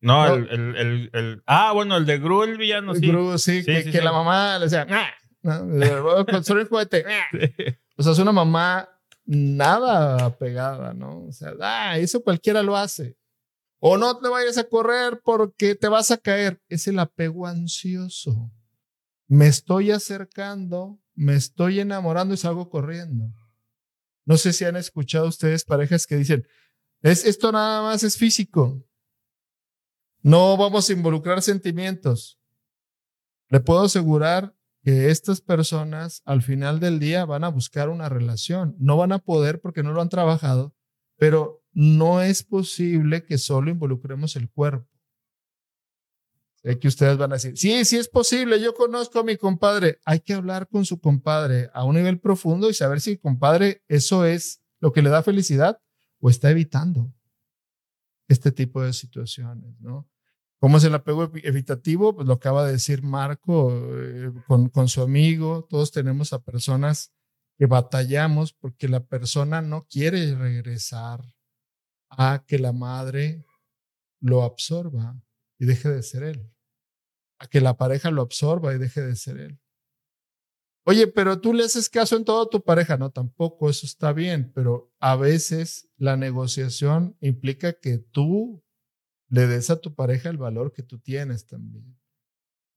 [0.00, 3.06] No, El, el, el, Ah, bueno, el de Gru, el villano, sí.
[3.06, 6.26] Gru, sí, que, la mamá le decía, ¿no?
[6.26, 7.04] con solo el juguete.
[7.96, 8.88] o sea, es una mamá
[9.24, 11.26] nada apegada, ¿no?
[11.26, 13.16] O sea, ah, eso cualquiera lo hace.
[13.80, 16.60] O no te vayas a correr porque te vas a caer.
[16.68, 18.50] Es el apego ansioso.
[19.28, 23.32] Me estoy acercando, me estoy enamorando y salgo corriendo.
[24.24, 26.46] No sé si han escuchado ustedes parejas que dicen,
[27.02, 28.84] es, esto nada más es físico.
[30.22, 32.38] No vamos a involucrar sentimientos.
[33.48, 38.76] Le puedo asegurar que estas personas al final del día van a buscar una relación.
[38.78, 40.74] No van a poder porque no lo han trabajado,
[41.16, 44.88] pero no es posible que solo involucremos el cuerpo.
[46.62, 50.00] Sé que ustedes van a decir, sí, sí es posible, yo conozco a mi compadre.
[50.04, 54.24] Hay que hablar con su compadre a un nivel profundo y saber si compadre eso
[54.24, 55.80] es lo que le da felicidad
[56.20, 57.12] o está evitando
[58.26, 60.08] este tipo de situaciones, ¿no?
[60.60, 62.16] ¿Cómo es el apego evitativo?
[62.16, 65.64] Pues lo acaba de decir Marco eh, con, con su amigo.
[65.70, 67.12] Todos tenemos a personas
[67.56, 71.24] que batallamos porque la persona no quiere regresar
[72.10, 73.44] a que la madre
[74.20, 75.20] lo absorba
[75.58, 76.50] y deje de ser él.
[77.38, 79.60] A que la pareja lo absorba y deje de ser él.
[80.84, 82.96] Oye, pero tú le haces caso en todo a tu pareja.
[82.96, 88.64] No, tampoco, eso está bien, pero a veces la negociación implica que tú
[89.28, 91.98] le des a tu pareja el valor que tú tienes también.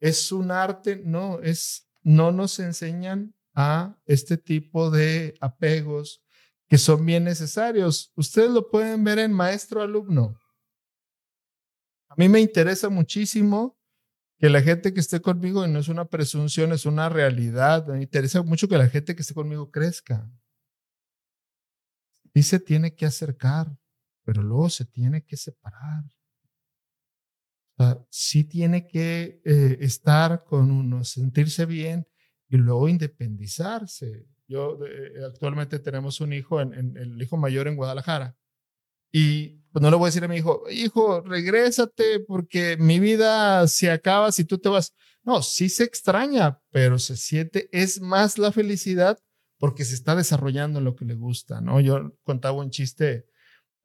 [0.01, 1.01] ¿Es un arte?
[1.05, 6.21] No, es, no nos enseñan a este tipo de apegos
[6.71, 8.13] que son bien necesarios.
[8.15, 10.39] Ustedes lo pueden ver en maestro-alumno.
[12.07, 13.77] A mí me interesa muchísimo
[14.37, 18.01] que la gente que esté conmigo, y no es una presunción, es una realidad, me
[18.01, 20.31] interesa mucho que la gente que esté conmigo crezca.
[22.33, 23.77] Y se tiene que acercar,
[24.23, 26.05] pero luego se tiene que separar
[28.09, 32.07] sí tiene que eh, estar con uno, sentirse bien
[32.49, 34.27] y luego independizarse.
[34.51, 38.35] Yo eh, actualmente tenemos un hijo, en, el hijo mayor en Guadalajara,
[39.09, 43.65] y pues no le voy a decir a mi hijo, hijo, regrésate porque mi vida
[43.67, 44.93] se acaba si tú te vas.
[45.23, 49.17] No, sí se extraña, pero se siente, es más la felicidad
[49.57, 51.79] porque se está desarrollando lo que le gusta, ¿no?
[51.79, 53.27] Yo contaba un chiste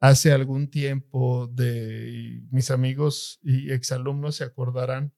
[0.01, 5.13] hace algún tiempo de mis amigos y exalumnos se acordarán,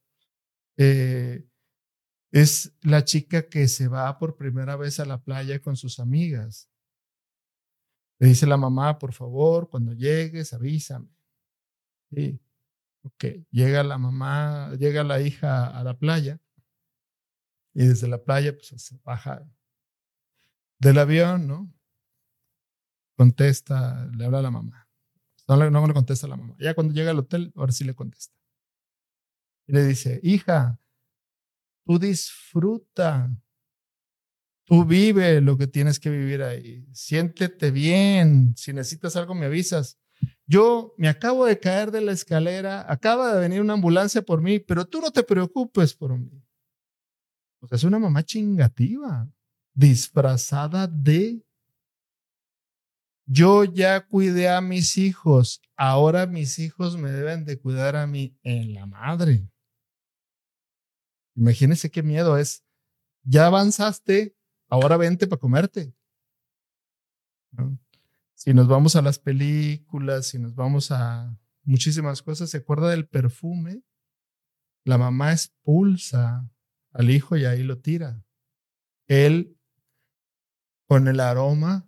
[0.77, 1.47] eh,
[2.31, 6.71] es la chica que se va por primera vez a la playa con sus amigas.
[8.19, 11.09] Le dice la mamá, por favor, cuando llegues, avísame.
[12.11, 12.41] Sí,
[13.03, 13.25] ok.
[13.51, 16.41] Llega la mamá, llega la hija a la playa
[17.75, 19.47] y desde la playa pues se baja
[20.81, 21.73] del avión, ¿no?
[23.19, 24.89] contesta, le habla a la mamá.
[25.49, 26.55] No le, no le contesta a la mamá.
[26.61, 28.35] Ya cuando llega al hotel, ahora sí le contesta.
[29.67, 30.79] Y le dice, hija,
[31.89, 33.35] tú disfruta,
[34.67, 39.99] tú vive lo que tienes que vivir ahí, siéntete bien, si necesitas algo me avisas.
[40.47, 44.59] Yo me acabo de caer de la escalera, acaba de venir una ambulancia por mí,
[44.59, 46.31] pero tú no te preocupes por mí.
[47.61, 49.27] O sea, es una mamá chingativa,
[49.73, 51.43] disfrazada de
[53.25, 58.37] yo ya cuidé a mis hijos, ahora mis hijos me deben de cuidar a mí
[58.43, 59.49] en la madre.
[61.39, 62.65] Imagínense qué miedo es.
[63.23, 64.37] Ya avanzaste,
[64.69, 65.95] ahora vente para comerte.
[68.35, 73.07] Si nos vamos a las películas, si nos vamos a muchísimas cosas, ¿se acuerda del
[73.07, 73.83] perfume?
[74.85, 76.51] La mamá expulsa
[76.93, 78.25] al hijo y ahí lo tira.
[79.07, 79.55] él
[80.89, 81.87] con el aroma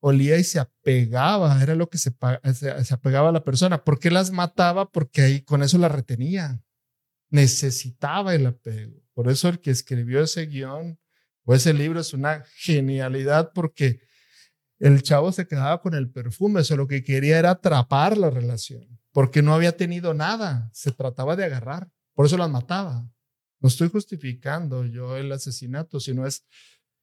[0.00, 2.14] olía y se apegaba, era lo que se,
[2.54, 3.82] se, apegaba a la persona.
[3.82, 4.88] ¿Por qué las mataba?
[4.88, 6.62] Porque ahí con eso la retenía.
[7.30, 9.00] Necesitaba el apego.
[9.14, 10.98] Por eso el que escribió ese guion
[11.44, 14.00] o ese libro es una genialidad porque
[14.78, 18.98] el chavo se quedaba con el perfume, eso lo que quería era atrapar la relación,
[19.12, 23.06] porque no había tenido nada, se trataba de agarrar, por eso las mataba.
[23.60, 26.46] No estoy justificando yo el asesinato, sino es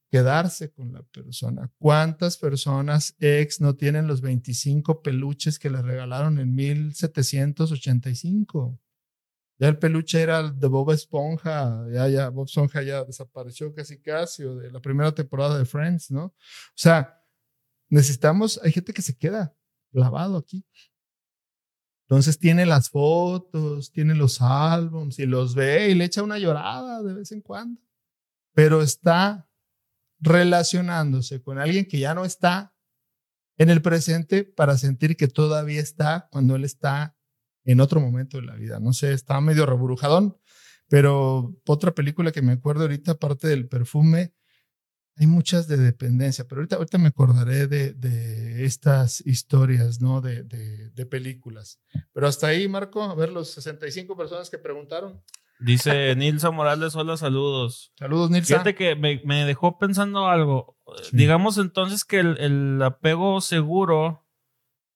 [0.10, 1.72] quedarse con la persona.
[1.78, 8.80] ¿Cuántas personas ex no tienen los 25 peluches que le regalaron en 1785?
[9.60, 14.44] Ya el peluche era de Bob Esponja, ya, ya, Bob Esponja ya desapareció casi casi,
[14.44, 16.26] o de la primera temporada de Friends, ¿no?
[16.26, 16.34] O
[16.76, 17.20] sea,
[17.90, 19.56] necesitamos, hay gente que se queda
[19.92, 20.64] clavado aquí.
[22.04, 27.04] Entonces tiene las fotos, tiene los álbums y los ve y le echa una llorada
[27.04, 27.82] de vez en cuando,
[28.54, 29.50] pero está
[30.20, 32.74] relacionándose con alguien que ya no está
[33.58, 37.17] en el presente para sentir que todavía está cuando él está
[37.68, 38.80] en otro momento de la vida.
[38.80, 40.38] No sé, estaba medio reburujadón,
[40.88, 44.34] pero otra película que me acuerdo ahorita, aparte del perfume,
[45.20, 50.22] hay muchas de dependencia, pero ahorita, ahorita me acordaré de, de estas historias, ¿no?
[50.22, 51.82] De, de, películas.
[52.14, 55.24] Pero hasta ahí, Marco, a ver los 65 personas que preguntaron.
[55.60, 57.92] Dice Nilsa Morales, hola, saludos.
[57.98, 58.56] Saludos, Nilsa.
[58.56, 60.78] Fíjate que me, me dejó pensando algo.
[61.12, 64.28] Digamos entonces que el, el, apego seguro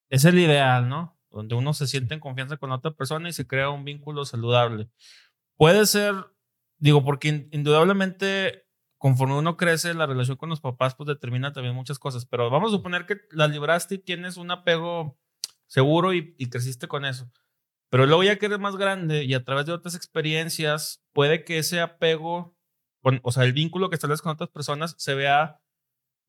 [0.09, 1.19] es el ideal, ¿no?
[1.31, 4.89] Donde uno se siente en confianza con otra persona y se crea un vínculo saludable.
[5.57, 6.13] Puede ser,
[6.77, 8.65] digo, porque indudablemente
[9.01, 12.71] conforme uno crece, la relación con los papás pues determina también muchas cosas, pero vamos
[12.71, 15.17] a suponer que la libraste y tienes un apego
[15.65, 17.31] seguro y, creciste con eso.
[17.89, 21.57] Pero luego ya que eres más grande y a través de otras experiencias, puede que
[21.57, 22.55] ese apego,
[23.23, 25.59] o sea, el vínculo que estableces con otras personas se vea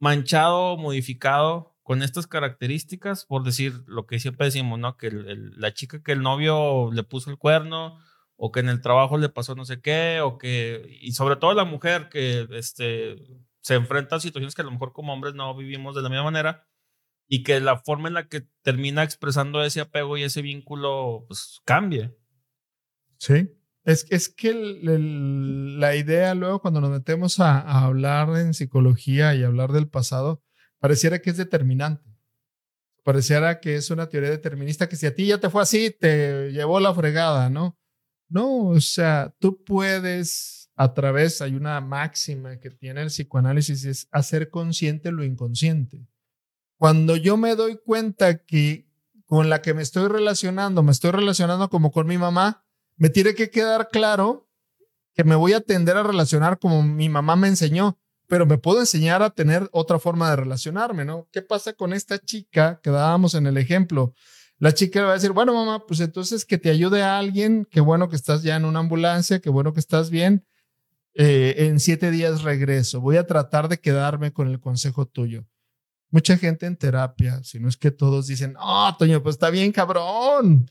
[0.00, 4.96] manchado modificado con estas características, por decir lo que siempre decimos, ¿no?
[4.96, 7.98] Que la chica que el novio le puso el cuerno,
[8.36, 11.54] o que en el trabajo le pasó no sé qué, o que, y sobre todo
[11.54, 13.16] la mujer que este,
[13.60, 16.24] se enfrenta a situaciones que a lo mejor como hombres no vivimos de la misma
[16.24, 16.66] manera,
[17.28, 21.60] y que la forma en la que termina expresando ese apego y ese vínculo, pues
[21.64, 22.14] cambie.
[23.18, 23.48] Sí,
[23.84, 29.42] es, es que la idea luego cuando nos metemos a, a hablar en psicología y
[29.44, 30.42] hablar del pasado,
[30.82, 32.12] pareciera que es determinante
[33.02, 36.50] pareciera que es una teoría determinista que si a ti ya te fue así, te
[36.52, 37.76] llevó la fregada, ¿no?
[38.28, 44.08] No, o sea, tú puedes a través, hay una máxima que tiene el psicoanálisis, es
[44.10, 46.06] hacer consciente lo inconsciente.
[46.78, 48.88] Cuando yo me doy cuenta que
[49.26, 52.64] con la que me estoy relacionando, me estoy relacionando como con mi mamá,
[52.96, 54.48] me tiene que quedar claro
[55.14, 57.98] que me voy a tender a relacionar como mi mamá me enseñó,
[58.32, 61.28] pero me puedo enseñar a tener otra forma de relacionarme, ¿no?
[61.30, 64.14] ¿Qué pasa con esta chica que dábamos en el ejemplo?
[64.56, 67.68] La chica le va a decir, bueno, mamá, pues entonces que te ayude a alguien,
[67.70, 70.46] qué bueno que estás ya en una ambulancia, qué bueno que estás bien.
[71.12, 73.02] Eh, en siete días regreso.
[73.02, 75.44] Voy a tratar de quedarme con el consejo tuyo.
[76.08, 79.72] Mucha gente en terapia, si no es que todos dicen, oh, Toño, pues está bien,
[79.72, 80.70] cabrón.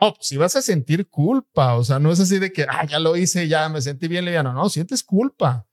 [0.00, 2.86] Oh, pues si vas a sentir culpa, o sea, no es así de que, ah,
[2.86, 4.52] ya lo hice, ya me sentí bien liviano.
[4.52, 5.66] No, sientes culpa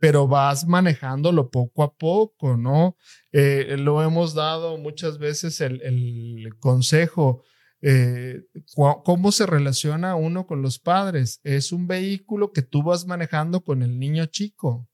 [0.00, 2.96] pero vas manejándolo poco a poco, ¿no?
[3.32, 7.44] Eh, lo hemos dado muchas veces el, consejo.
[7.82, 8.40] Eh,
[8.74, 11.40] ¿Cómo se relaciona uno con los padres?
[11.44, 14.88] Es un vehículo que tú vas manejando con el niño chico.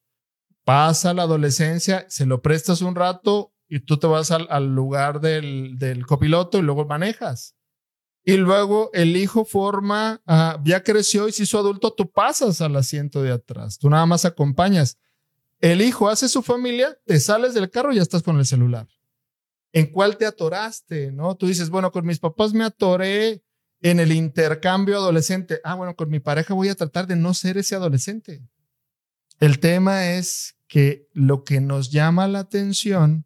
[0.64, 5.78] Pasa la adolescencia, se lo prestas un rato y tú te vas al, lugar del,
[5.78, 7.55] del, copiloto y luego manejas.
[8.28, 12.74] Y luego el hijo forma, ah, ya creció y se hizo adulto, tú pasas al
[12.74, 14.98] asiento de atrás, tú nada más acompañas.
[15.60, 18.88] El hijo hace su familia, te sales del carro y ya estás con el celular.
[19.72, 21.12] ¿En cuál te atoraste?
[21.12, 21.36] ¿No?
[21.36, 23.44] Tú dices, bueno, con mis papás me atoré
[23.80, 25.60] en el intercambio adolescente.
[25.62, 28.42] Ah, bueno, con mi pareja voy a tratar de no ser ese adolescente.
[29.38, 33.24] El tema es que lo que nos llama la atención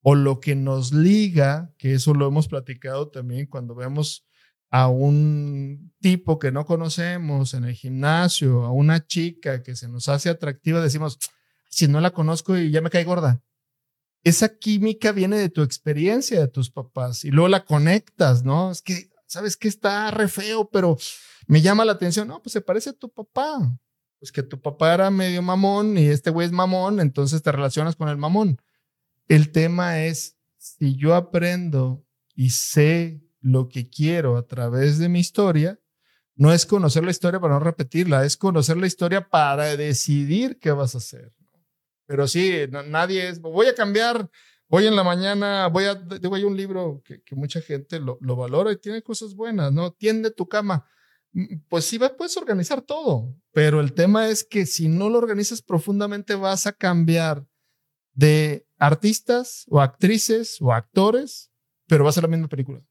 [0.00, 4.24] o lo que nos liga, que eso lo hemos platicado también cuando vemos
[4.70, 10.08] a un tipo que no conocemos en el gimnasio, a una chica que se nos
[10.08, 11.18] hace atractiva, decimos,
[11.70, 13.42] si no la conozco y ya me cae gorda.
[14.24, 18.70] Esa química viene de tu experiencia de tus papás y luego la conectas, ¿no?
[18.70, 20.98] Es que, ¿sabes que Está re feo, pero
[21.46, 22.28] me llama la atención.
[22.28, 23.78] No, pues se parece a tu papá.
[24.18, 27.94] Pues que tu papá era medio mamón y este güey es mamón, entonces te relacionas
[27.94, 28.60] con el mamón.
[29.28, 32.04] El tema es, si yo aprendo
[32.34, 35.80] y sé lo que quiero a través de mi historia,
[36.36, 40.70] no es conocer la historia para no repetirla, es conocer la historia para decidir qué
[40.70, 41.32] vas a hacer.
[42.06, 44.30] Pero sí, nadie es, voy a cambiar,
[44.68, 48.18] voy en la mañana, voy a, digo, hay un libro que, que mucha gente lo,
[48.20, 49.92] lo, valora y tiene cosas buenas, ¿no?
[49.92, 50.86] Tiende tu cama.
[51.68, 56.34] Pues sí, puedes organizar todo, pero el tema es que si no lo organizas profundamente
[56.34, 57.46] vas a cambiar
[58.12, 61.50] de artistas o actrices o actores,
[61.86, 62.82] pero va a ser la misma película.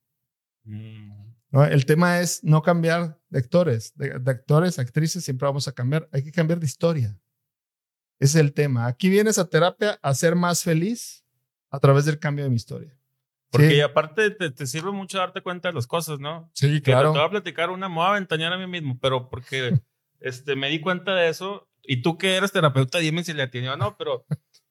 [0.67, 1.27] Mm.
[1.71, 6.23] El tema es no cambiar de actores, de, actores, actrices, siempre vamos a cambiar, hay
[6.23, 7.17] que cambiar de historia.
[8.19, 8.87] Ese es el tema.
[8.87, 11.23] Aquí vienes a terapia a ser más feliz
[11.69, 12.97] a través del cambio de mi historia.
[13.49, 16.49] Porque aparte te, sirve mucho darte cuenta de las cosas, ¿no?
[16.53, 17.13] Sí, claro.
[17.13, 19.79] Te, voy a platicar una, me voy a aventañar a mí mismo, pero porque
[20.19, 21.67] este, me di cuenta de eso.
[21.83, 24.25] Y tú que eres terapeuta, dime si le atinó o no, pero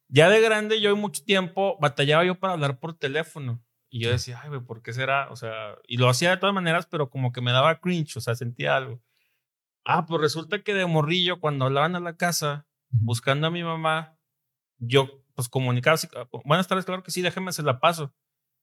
[0.07, 3.63] ya de grande yo mucho tiempo batallaba yo para hablar por teléfono.
[3.89, 5.29] Y yo decía, ay, güey, ¿por qué será?
[5.31, 8.21] O sea, y lo hacía de todas maneras, pero como que me daba cringe, o
[8.21, 9.01] sea, sentía algo.
[9.85, 14.17] Ah, pues resulta que de morrillo, cuando hablaban a la casa, buscando a mi mamá,
[14.77, 18.13] yo pues comunicaba ah, buenas tardes, claro que sí, déjeme, se la paso.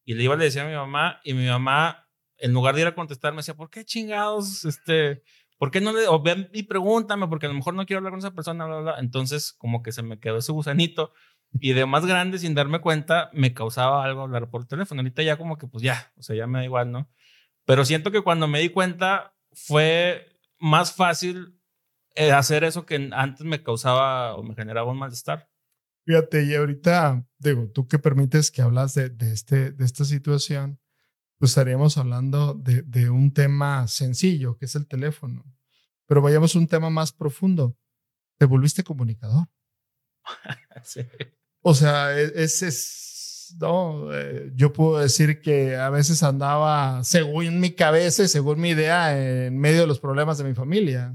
[0.04, 2.86] Y le iba, le decía a mi mamá, y mi mamá, en lugar de ir
[2.86, 4.64] a contestar, me decía, ¿por qué chingados?
[4.66, 5.22] Este,
[5.56, 8.12] ¿por qué no le, o ven y pregúntame, porque a lo mejor no quiero hablar
[8.12, 11.12] con esa persona, bla, bla, Entonces, como que se me quedó ese gusanito.
[11.60, 15.00] Y de más grande, sin darme cuenta, me causaba algo hablar por teléfono.
[15.00, 17.08] Ahorita ya como que, pues ya, o sea, ya me da igual, ¿no?
[17.64, 20.26] Pero siento que cuando me di cuenta, fue
[20.58, 21.60] más fácil
[22.14, 25.48] eh, hacer eso que antes me causaba o me generaba un malestar.
[26.06, 30.78] Fíjate, y ahorita, digo, tú que permites que hablas de, de, este, de esta situación,
[31.38, 35.44] pues estaríamos hablando de, de, un tema sencillo, que es el teléfono.
[36.06, 37.76] Pero vayamos a un tema más profundo.
[38.38, 39.48] Te volviste comunicador.
[40.82, 41.00] sí.
[41.66, 47.60] O sea, e, ese es, no, eh, yo puedo decir que a veces andaba según
[47.60, 51.14] mi cabeza y según mi idea en medio de los problemas de mi familia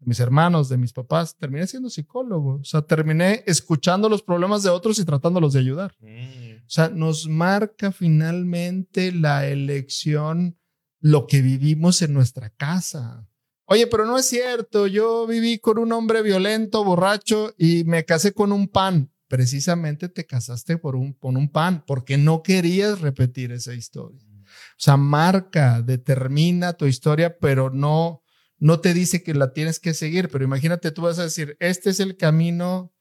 [0.00, 2.58] de mis hermanos, de mis papás, terminé siendo psicólogo.
[2.60, 5.94] O sea, terminé escuchando los problemas de otros y tratándolos de ayudar.
[6.00, 6.64] Mm.
[6.66, 10.58] O sea, nos marca finalmente la elección
[11.00, 13.26] lo que vivimos en nuestra casa.
[13.66, 18.32] Oye, pero no es cierto, yo viví con un hombre violento, borracho y me casé
[18.32, 19.12] con un pan.
[19.30, 24.26] Precisamente te casaste por un, con un pan porque no querías repetir esa historia.
[24.26, 24.42] Mm.
[24.42, 28.24] O sea, marca, determina tu historia, pero no,
[28.58, 31.90] no te dice que la tienes que seguir, pero imagínate, tú vas a decir, este
[31.90, 32.92] es el camino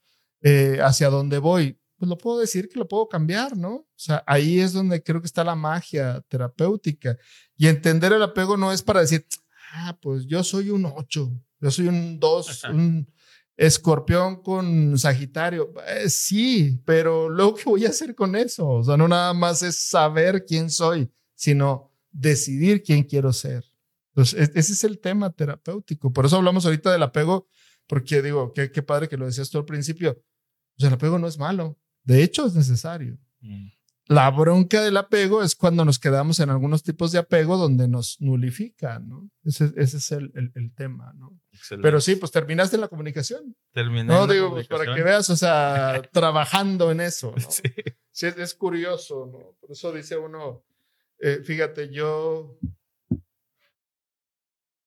[0.42, 1.82] eh, hacia donde voy.
[1.98, 3.74] Pues lo puedo decir que lo puedo cambiar, ¿no?
[3.74, 7.18] O sea, ahí es donde creo que está la magia terapéutica.
[7.58, 9.26] Y entender el apego no es para decir,
[9.74, 13.12] ah, pues yo soy un 8, yo soy un 2, un
[13.60, 15.74] escorpión con Sagitario.
[15.86, 18.66] Eh, sí, pero luego, ¿qué voy a hacer con eso?
[18.68, 23.66] O sea, no nada más es saber quién soy, sino decidir quién quiero ser.
[24.14, 26.14] Entonces, ese es el tema terapéutico.
[26.14, 27.50] Por eso hablamos ahorita del apego,
[27.86, 30.24] porque digo, qué, padre que lo decías tú al principio.
[30.78, 31.78] Pues el apego no es malo.
[32.04, 33.18] De hecho, es necesario.
[33.42, 33.68] Mm.
[34.10, 38.20] La bronca del apego es cuando nos quedamos en algunos tipos de apego donde nos
[38.20, 39.30] nulifican, ¿no?
[39.44, 41.40] Ese, ese es el, el, tema, ¿no?
[41.80, 43.56] Pero sí, pues terminaste en la comunicación.
[43.72, 44.06] Terminé.
[44.06, 47.52] No, digo, pues para que veas, o sea, trabajando en eso, ¿no?
[47.52, 47.62] Sí.
[48.10, 49.56] sí es, curioso, ¿no?
[49.60, 50.64] Por eso dice uno,
[51.20, 52.58] eh, fíjate, yo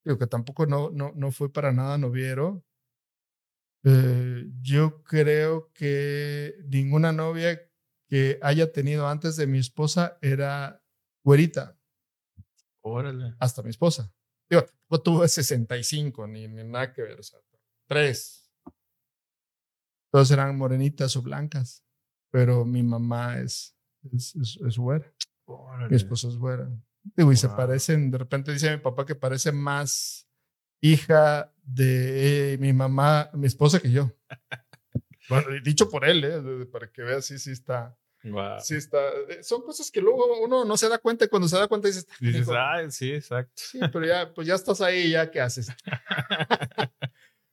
[0.04, 2.64] digo que tampoco no, no, no fue para nada noviero.
[3.84, 7.68] Eh, yo creo que ninguna novia
[8.12, 10.84] que haya tenido antes de mi esposa era
[11.24, 11.78] güerita.
[12.84, 13.34] Órale.
[13.38, 14.12] Hasta mi esposa.
[14.50, 14.66] Digo,
[15.02, 17.18] tuve 65, ni, ni nada que ver.
[17.18, 17.40] O sea,
[17.88, 18.52] tres.
[20.12, 21.86] Todas eran morenitas o blancas.
[22.30, 23.74] Pero mi mamá es,
[24.12, 25.10] es, es, güera.
[25.88, 26.68] Mi esposa es güera.
[27.16, 30.28] Digo, y se parecen, de repente dice mi papá que parece más
[30.82, 34.12] hija de mi mamá, mi esposa que yo.
[35.30, 36.66] bueno, dicho por él, ¿eh?
[36.66, 37.98] para que veas, sí, sí está.
[38.60, 38.98] Sí está.
[39.28, 41.88] Eh, son cosas que luego uno no se da cuenta y cuando se da cuenta
[41.88, 43.52] dices, dices, ah, sí, exacto.
[43.56, 45.68] Sí, pero ya, pues ya estás ahí, ya qué haces.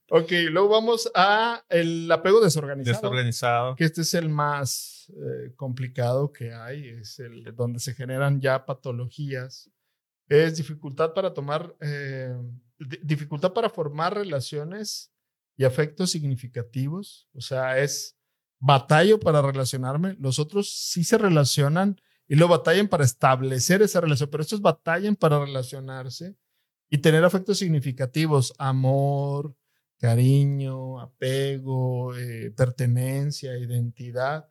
[0.10, 2.98] ok, luego vamos a el apego desorganizado.
[2.98, 3.76] Desorganizado.
[3.76, 8.66] Que este es el más eh, complicado que hay, es el donde se generan ya
[8.66, 9.72] patologías,
[10.28, 12.36] es dificultad para tomar, eh,
[13.02, 15.12] dificultad para formar relaciones
[15.58, 18.19] y afectos significativos, o sea, es
[18.60, 24.30] batallo para relacionarme, los otros sí se relacionan y lo batallan para establecer esa relación,
[24.30, 26.36] pero estos batallan para relacionarse
[26.90, 29.56] y tener afectos significativos, amor,
[29.98, 34.50] cariño, apego, eh, pertenencia, identidad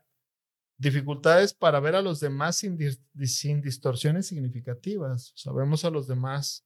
[0.78, 2.78] dificultades para ver a los demás sin,
[3.26, 5.32] sin distorsiones significativas.
[5.34, 6.64] Sabemos a los demás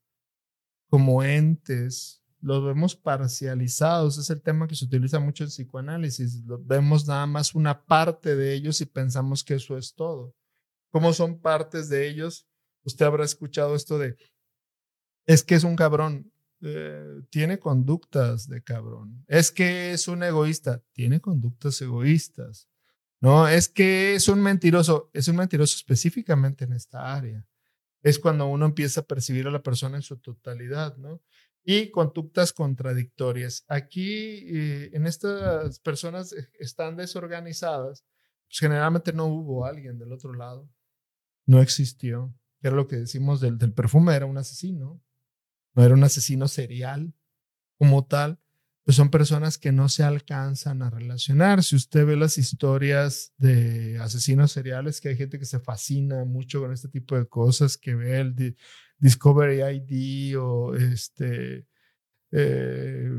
[0.88, 7.06] como entes los vemos parcializados, es el tema que se utiliza mucho en psicoanálisis, vemos
[7.06, 10.34] nada más una parte de ellos y pensamos que eso es todo.
[10.90, 12.46] ¿Cómo son partes de ellos?
[12.84, 14.16] Usted habrá escuchado esto de,
[15.24, 19.24] es que es un cabrón, eh, tiene conductas de cabrón.
[19.28, 22.68] Es que es un egoísta, tiene conductas egoístas.
[23.20, 27.46] No, es que es un mentiroso, es un mentiroso específicamente en esta área.
[28.02, 31.22] Es cuando uno empieza a percibir a la persona en su totalidad, ¿no?
[31.64, 33.64] Y conductas contradictorias.
[33.68, 38.04] Aquí, eh, en estas personas eh, están desorganizadas,
[38.48, 40.68] pues generalmente no hubo alguien del otro lado,
[41.46, 42.34] no existió.
[42.60, 45.00] Era lo que decimos del, del perfume, era un asesino,
[45.74, 47.14] no era un asesino serial
[47.78, 48.38] como tal,
[48.84, 51.62] pues son personas que no se alcanzan a relacionar.
[51.62, 56.60] Si usted ve las historias de asesinos seriales, que hay gente que se fascina mucho
[56.60, 58.56] con este tipo de cosas, que ve el,
[59.02, 61.66] Discovery ID o este,
[62.30, 63.10] eh,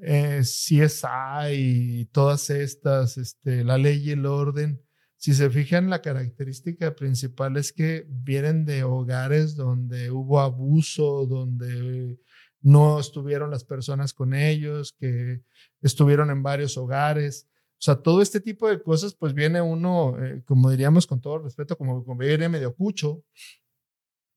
[0.00, 4.80] eh, CSI y todas estas, este, la ley y el orden.
[5.16, 12.20] Si se fijan, la característica principal es que vienen de hogares donde hubo abuso, donde
[12.60, 15.42] no estuvieron las personas con ellos, que
[15.82, 17.48] estuvieron en varios hogares.
[17.72, 21.38] O sea, todo este tipo de cosas, pues viene uno, eh, como diríamos con todo
[21.38, 23.24] respeto, como, como viene medio cucho,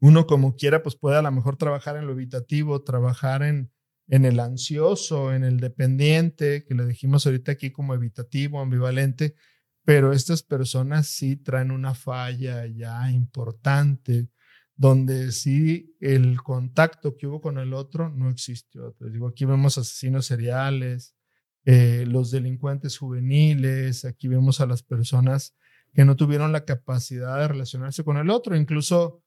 [0.01, 3.71] uno como quiera, pues puede a lo mejor trabajar en lo evitativo, trabajar en,
[4.07, 9.35] en el ansioso, en el dependiente, que le dijimos ahorita aquí como evitativo, ambivalente,
[9.85, 14.27] pero estas personas sí traen una falla ya importante,
[14.75, 18.93] donde sí el contacto que hubo con el otro no existió.
[18.93, 21.15] Te digo, aquí vemos asesinos seriales,
[21.65, 25.55] eh, los delincuentes juveniles, aquí vemos a las personas
[25.93, 29.23] que no tuvieron la capacidad de relacionarse con el otro, incluso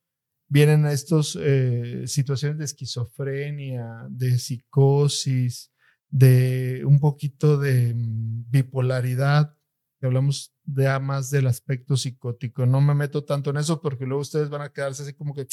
[0.47, 5.71] vienen estas eh, situaciones de esquizofrenia, de psicosis,
[6.09, 9.55] de un poquito de mm, bipolaridad,
[9.99, 12.65] que hablamos de más del aspecto psicótico.
[12.65, 15.47] No me meto tanto en eso porque luego ustedes van a quedarse así como que,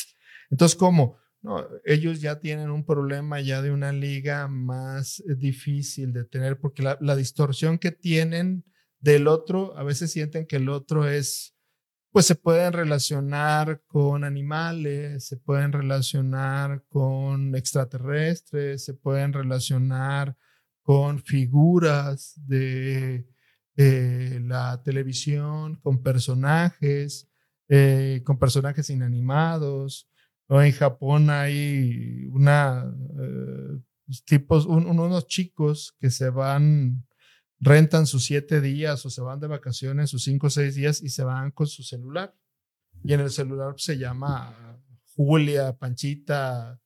[0.50, 1.16] entonces, ¿cómo?
[1.40, 6.60] No, ellos ya tienen un problema ya de una liga más eh, difícil de tener
[6.60, 8.64] porque la distorsión que tienen
[9.00, 11.51] del otro, a veces sienten que el otro es
[12.12, 20.36] pues se pueden relacionar con animales, se pueden relacionar con extraterrestres, se pueden relacionar
[20.82, 23.26] con figuras de
[23.74, 27.30] la televisión, con personajes,
[27.68, 30.08] eh, con personajes inanimados.
[30.48, 33.80] O en Japón hay una, eh,
[34.26, 37.06] tipos, unos chicos que se van
[37.62, 41.08] rentan sus siete días o se van de vacaciones sus cinco o seis días y
[41.08, 42.34] se van con su celular.
[43.04, 44.82] Y en el celular se llama
[45.14, 46.80] Julia, Panchita.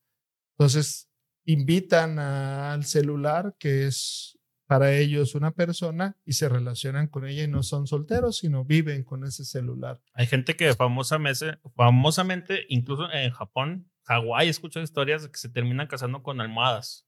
[0.57, 1.09] Entonces,
[1.45, 7.47] invitan al celular, que es para ellos una persona, y se relacionan con ella y
[7.47, 9.99] no son solteros, sino viven con ese celular.
[10.13, 15.87] Hay gente que famosamente, famosamente incluso en Japón, Hawái, escucho historias de que se terminan
[15.87, 17.06] casando con almohadas.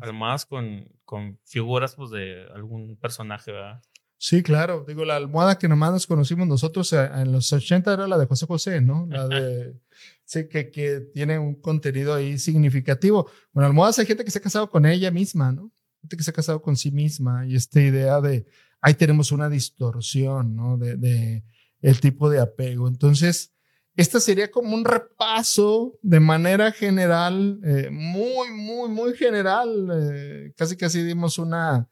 [0.00, 3.82] Almohadas con, con figuras pues, de algún personaje, ¿verdad?
[4.18, 4.84] Sí, claro.
[4.86, 8.26] Digo, la almohada que nomás nos conocimos nosotros eh, en los 80 era la de
[8.26, 9.06] José José, ¿no?
[9.10, 9.78] La de.
[10.24, 13.30] sí, que, que tiene un contenido ahí significativo.
[13.52, 15.70] Bueno, almohadas hay gente que se ha casado con ella misma, ¿no?
[16.00, 18.46] Gente que se ha casado con sí misma y esta idea de.
[18.80, 20.78] Ahí tenemos una distorsión, ¿no?
[20.78, 21.44] De, de
[21.80, 22.88] el tipo de apego.
[22.88, 23.55] Entonces,
[23.96, 29.88] esta sería como un repaso de manera general, eh, muy, muy, muy general.
[29.90, 31.88] Eh, casi casi dimos una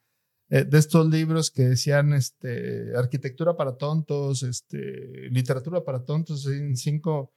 [0.50, 6.76] eh, de estos libros que decían este, arquitectura para tontos, este, literatura para tontos en
[6.76, 7.32] cinco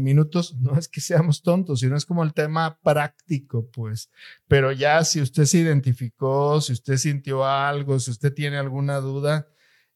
[0.00, 0.56] minutos.
[0.56, 4.10] No es que seamos tontos, sino es como el tema práctico, pues.
[4.48, 9.46] Pero ya si usted se identificó, si usted sintió algo, si usted tiene alguna duda,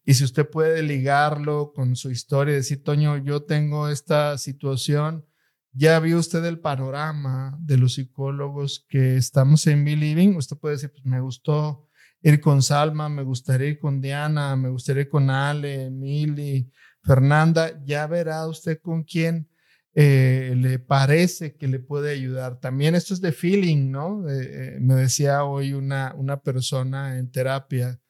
[0.05, 5.27] y si usted puede ligarlo con su historia decir, Toño, yo tengo esta situación,
[5.73, 10.91] ya vio usted el panorama de los psicólogos que estamos en Believing, usted puede decir,
[10.91, 11.89] pues me gustó
[12.23, 16.71] ir con Salma, me gustaría ir con Diana, me gustaría ir con Ale, Emily,
[17.03, 19.49] Fernanda, ya verá usted con quién
[19.95, 22.61] eh, le parece que le puede ayudar.
[22.61, 24.29] También esto es de feeling, ¿no?
[24.29, 28.01] Eh, me decía hoy una, una persona en terapia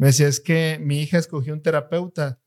[0.00, 2.40] me decía, es que mi hija escogió un terapeuta.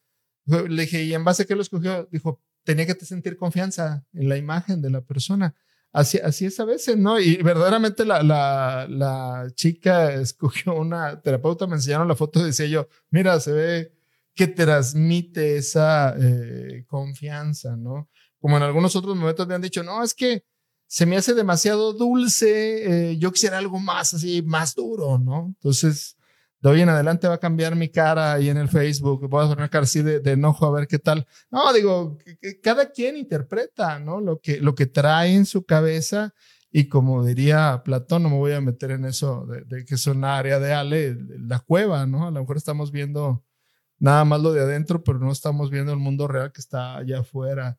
[0.47, 2.10] Le dije, ¿y en base a qué lo escogió?
[2.12, 5.54] Dijo, tenía que sentir confianza en la imagen de la persona.
[5.91, 7.20] Así, así es a veces, ¿no?
[7.20, 12.66] Y verdaderamente la, la, la chica escogió una terapeuta, me enseñaron la foto y decía
[12.66, 13.93] yo, mira, se ve
[14.34, 18.10] que transmite esa eh, confianza, ¿no?
[18.39, 20.43] Como en algunos otros momentos me han dicho, no, es que
[20.88, 25.54] se me hace demasiado dulce, eh, yo quisiera algo más así, más duro, ¿no?
[25.56, 26.18] Entonces,
[26.64, 29.49] de hoy en adelante va a cambiar mi cara ahí en el Facebook, voy a
[29.49, 31.28] poner cara así de, enojo a ver qué tal.
[31.51, 32.18] No, digo,
[32.64, 34.22] cada quien interpreta, ¿no?
[34.22, 36.34] Lo que, lo que trae en su cabeza
[36.72, 40.38] y como diría Platón, no me voy a meter en eso de, que es una
[40.38, 42.28] área de Ale, la cueva, ¿no?
[42.28, 43.43] A lo mejor estamos viendo
[43.99, 47.20] nada más lo de adentro, pero no estamos viendo el mundo real que está allá
[47.20, 47.78] afuera.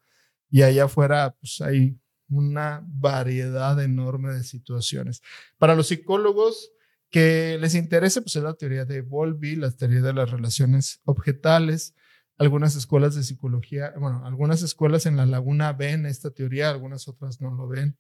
[0.51, 5.23] Y allá afuera, pues hay una variedad enorme de situaciones.
[5.57, 6.74] Para los psicólogos
[7.15, 11.95] que les interese, pues es la teoría de Bowlby, la teoría de las relaciones objetales.
[12.39, 17.41] Algunas escuelas de psicología, bueno, algunas escuelas en la laguna ven esta teoría, algunas otras
[17.41, 17.97] no lo ven.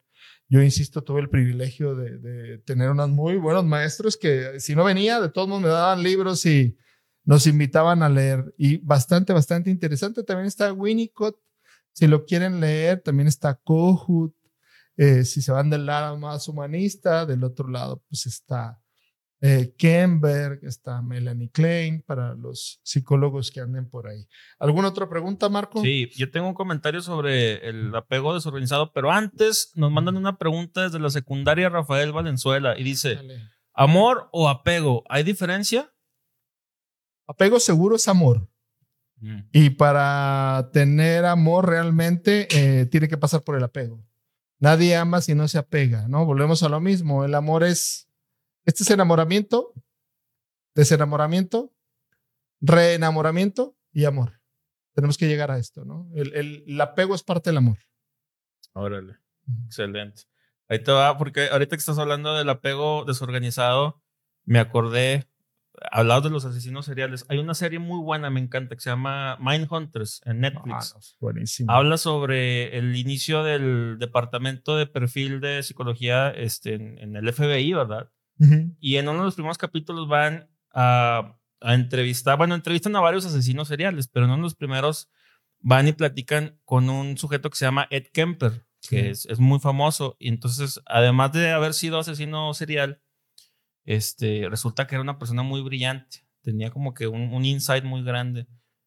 [0.48, 5.20] Yo insisto, tuve el privilegio de, tener unos muy buenos maestros que si no venía,
[5.20, 6.76] de todos modos me daban libros y
[7.22, 8.52] nos invitaban a leer.
[8.58, 10.24] Y bastante, bastante interesante.
[10.24, 11.38] También está Winnicott,
[11.92, 14.34] si lo quieren leer, también está Kohut.
[14.96, 18.80] Eh, si se van del lado más humanista, del otro lado, pues está
[19.46, 24.26] eh, Kemberg, está Melanie Klein, para los psicólogos que anden por ahí.
[24.58, 25.82] ¿Alguna otra pregunta, Marco?
[25.82, 30.84] Sí, yo tengo un comentario sobre el apego desorganizado, pero antes nos mandan una pregunta
[30.84, 33.18] desde la secundaria Rafael Valenzuela y dice,
[33.74, 35.04] ¿amor o apego?
[35.10, 35.92] ¿Hay diferencia?
[37.26, 38.48] Apego seguro es amor.
[39.20, 39.40] Mm.
[39.52, 44.02] Y para tener amor realmente eh, tiene que pasar por el apego.
[44.58, 46.24] Nadie ama si no se apega, ¿no?
[46.24, 47.26] Volvemos a lo mismo.
[47.26, 48.03] El amor es
[48.64, 49.72] este es enamoramiento,
[50.74, 51.72] desenamoramiento,
[52.60, 54.40] reenamoramiento y amor.
[54.94, 56.08] Tenemos que llegar a esto, ¿no?
[56.14, 57.78] El, apego es parte del amor.
[58.72, 59.16] Órale,
[59.66, 60.22] excelente.
[60.68, 64.02] Ahí te va, porque ahorita que estás hablando del apego desorganizado,
[64.44, 65.28] me acordé,
[65.90, 69.36] hablado de los asesinos seriales, hay una serie muy buena, me encanta, que se llama
[69.40, 70.94] Mind Hunters en Netflix.
[70.96, 71.70] Ah, buenísimo.
[71.70, 78.10] Habla sobre el inicio del departamento de perfil de psicología este, en el FBI, ¿verdad?
[78.38, 83.68] Y en uno de los primeros capítulos van a, entrevistar, bueno, entrevistan a varios asesinos
[83.68, 85.08] seriales, pero en uno de los primeros
[85.60, 89.60] van y platican con un sujeto que se llama Ed Kemper, que es, es, muy
[89.60, 90.16] famoso.
[90.18, 93.00] Y entonces, además de haber sido asesino serial,
[93.84, 96.26] este, resulta que era una persona muy brillante.
[96.42, 98.46] Tenía como que un, un insight muy grande.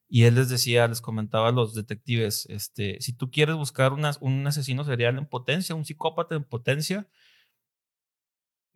[0.10, 4.48] Y él les decía, les comentaba a los detectives, este, si tú quieres buscar un
[4.48, 7.08] asesino serial en potencia, un psicópata en potencia,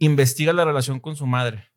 [0.02, 1.70] investiga la relación con su madre.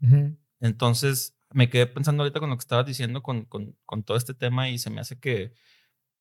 [0.58, 4.32] Entonces, me quedé pensando ahorita con lo que estabas diciendo con, con, con, todo este
[4.32, 5.52] tema y se me hace que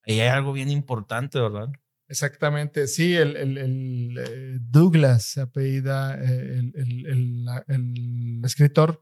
[0.06, 1.70] ahí hay algo bien importante, ¿verdad?
[2.10, 9.02] Exactamente, sí, el, el, el eh, Douglas se apellida, eh, el, el, escritor,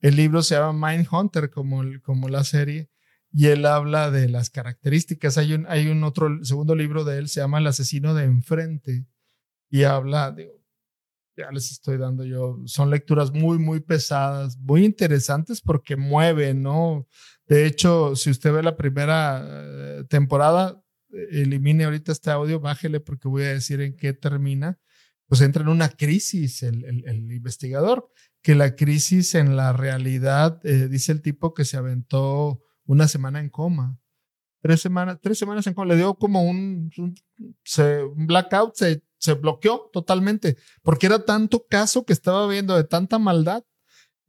[0.00, 2.90] el libro se llama Mind Hunter, como, como la serie,
[3.32, 5.38] y él habla de las características.
[5.38, 9.06] Hay un, hay un otro, segundo libro de él, se llama El asesino de enfrente,
[9.70, 10.59] y habla, de
[11.40, 17.06] ya les estoy dando yo, son lecturas muy, muy pesadas, muy interesantes porque mueven, ¿no?
[17.46, 20.80] De hecho, si usted ve la primera eh, temporada,
[21.30, 24.78] elimine ahorita este audio, bájele porque voy a decir en qué termina,
[25.26, 28.10] pues entra en una crisis el, el, investigador,
[28.42, 33.40] que la crisis en la realidad, eh, dice el tipo que se aventó una semana
[33.40, 33.98] en coma.
[34.62, 39.90] Tres semanas, tres semanas en coma, le dio como un, un blackout, se se bloqueó
[39.92, 43.62] totalmente, porque era tanto caso que estaba viendo de tanta maldad.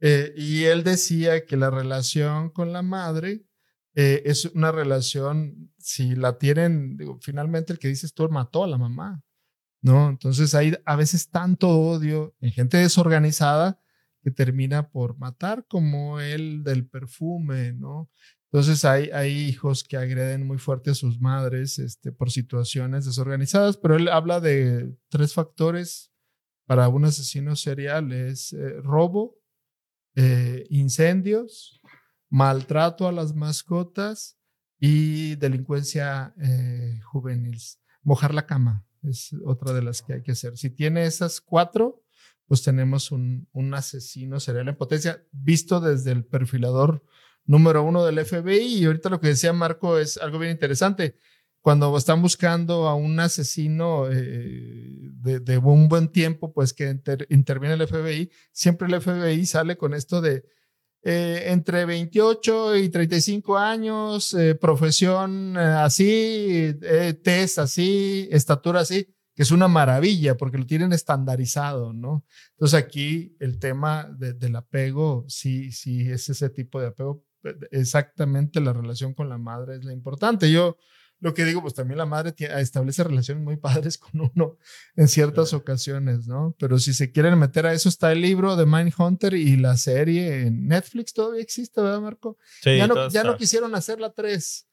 [0.00, 3.46] Eh, y él decía que la relación con la madre
[3.94, 8.66] eh, es una relación, si la tienen, digo, finalmente el que dices tú mató a
[8.66, 9.22] la mamá,
[9.80, 10.08] ¿no?
[10.08, 13.80] Entonces hay a veces tanto odio en gente desorganizada
[14.22, 18.10] que termina por matar, como el del perfume, ¿no?
[18.52, 23.96] Entonces hay, hijos que agreden muy fuerte a sus madres este, por situaciones desorganizadas, pero
[23.96, 26.12] él habla de tres factores
[26.66, 28.12] para un asesino serial.
[28.12, 29.38] Es eh, robo,
[30.16, 31.80] eh, incendios,
[32.28, 34.38] maltrato a las mascotas
[34.78, 37.58] y delincuencia eh, juvenil.
[38.02, 40.58] Mojar la cama es otra de las que hay que hacer.
[40.58, 42.04] Si tiene esas cuatro,
[42.44, 47.02] pues tenemos un, un asesino serial en potencia visto desde el perfilador
[47.44, 48.78] número uno del FBI.
[48.78, 51.16] Y ahorita lo que decía Marco es algo bien interesante.
[51.60, 57.86] Cuando están buscando a un asesino eh, de, un buen tiempo, pues que interviene el
[57.86, 60.44] FBI, siempre el FBI sale con esto de
[61.04, 66.74] eh, entre 28 y 35 años, eh, profesión así,
[67.22, 72.24] test así, estatura así, que es una maravilla porque lo tienen estandarizado, ¿no?
[72.54, 77.22] Entonces aquí el tema del apego, sí, sí, es ese tipo de apego
[77.70, 80.50] exactamente la relación con la madre es la importante.
[80.50, 80.76] Yo
[81.22, 84.58] lo que digo, pues también la madre establece relaciones muy padres con uno
[84.96, 86.56] en ciertas ocasiones, ¿no?
[86.58, 90.42] Pero si se quieren meter a eso, está el libro de Mindhunter y la serie
[90.42, 92.38] en Netflix todavía existe, ¿verdad, Marco?
[92.60, 94.66] Sí, ya no, ya no quisieron hacer la 3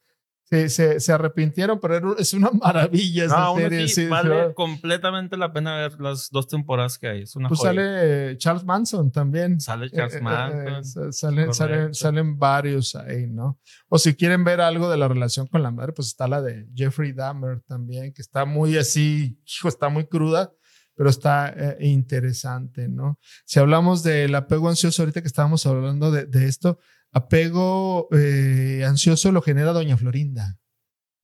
[0.50, 3.88] se, se, arrepintieron, pero es una maravilla esa serie.
[3.88, 7.22] Sí, vale completamente la pena ver las dos temporadas que hay.
[7.22, 9.60] Es una pues sale Charles Manson también.
[9.60, 11.14] Sale eh, Charles eh, eh, Manson.
[11.14, 13.60] salen, salen, salen, varios ahí, ¿no?
[13.90, 16.68] O si quieren ver algo de la relación con la madre, pues está la de
[16.74, 20.52] Jeffrey Dahmer también, que está muy así, hijo, está muy cruda,
[20.96, 23.20] pero está interesante, ¿no?
[23.46, 26.80] Si hablamos del apego ansioso, ahorita que estábamos hablando de, de esto,
[27.12, 30.60] apego eh, ansioso lo genera Doña Florinda.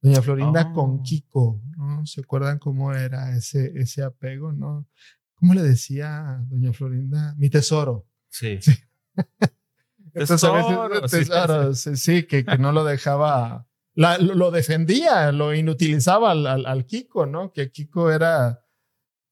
[0.01, 1.03] Doña Florinda con oh.
[1.03, 2.05] Kiko, ¿no?
[2.05, 4.87] ¿Se acuerdan cómo era ese, ese apego, no?
[5.35, 7.35] ¿Cómo le decía Doña Florinda?
[7.37, 8.07] Mi tesoro.
[8.29, 8.59] Sí.
[8.61, 8.73] sí.
[10.13, 17.51] tesoro, sí, que, que, no lo dejaba, lo, defendía, lo inutilizaba al, al, Kiko, ¿no?
[17.51, 18.63] Que Kiko era,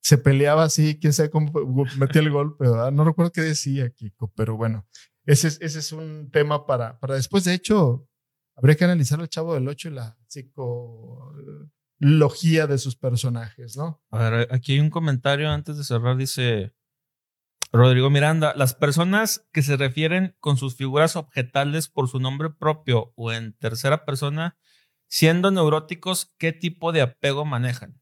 [0.00, 1.52] se peleaba así, quién sabe cómo
[1.98, 2.92] metía el golpe, ¿verdad?
[2.92, 4.86] No recuerdo qué decía Kiko, pero bueno,
[5.26, 7.44] ese es, ese es un tema para, para después.
[7.44, 8.08] De hecho,
[8.56, 11.36] habría que analizar al Chavo del Ocho y la psicología
[12.66, 14.02] de sus personajes, ¿no?
[14.10, 16.74] A ver, aquí hay un comentario antes de cerrar, dice
[17.72, 23.12] Rodrigo Miranda, las personas que se refieren con sus figuras objetales por su nombre propio
[23.16, 24.56] o en tercera persona,
[25.08, 28.00] siendo neuróticos, ¿qué tipo de apego manejan?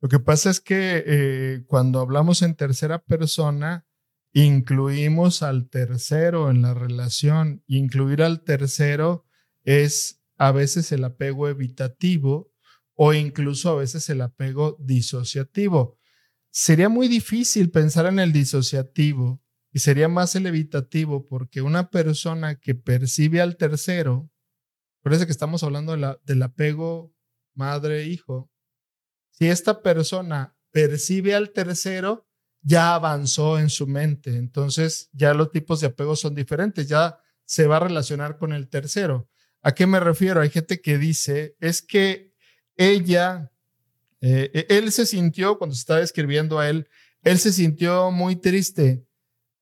[0.00, 3.86] Lo que pasa es que eh, cuando hablamos en tercera persona,
[4.32, 7.62] incluimos al tercero en la relación.
[7.66, 9.26] Incluir al tercero
[9.64, 12.52] es a veces el apego evitativo
[12.94, 15.98] o incluso a veces el apego disociativo.
[16.50, 22.60] Sería muy difícil pensar en el disociativo y sería más el evitativo porque una persona
[22.60, 24.30] que percibe al tercero,
[25.02, 27.14] parece que estamos hablando del apego
[27.54, 28.50] madre-hijo,
[29.30, 32.28] si esta persona percibe al tercero,
[32.62, 34.36] ya avanzó en su mente.
[34.36, 38.68] Entonces ya los tipos de apego son diferentes, ya se va a relacionar con el
[38.68, 39.28] tercero.
[39.62, 40.40] ¿A qué me refiero?
[40.40, 42.32] Hay gente que dice, es que
[42.76, 43.52] ella,
[44.20, 46.88] eh, e-, él se sintió, cuando se estaba escribiendo a él,
[47.22, 49.04] él se sintió muy triste.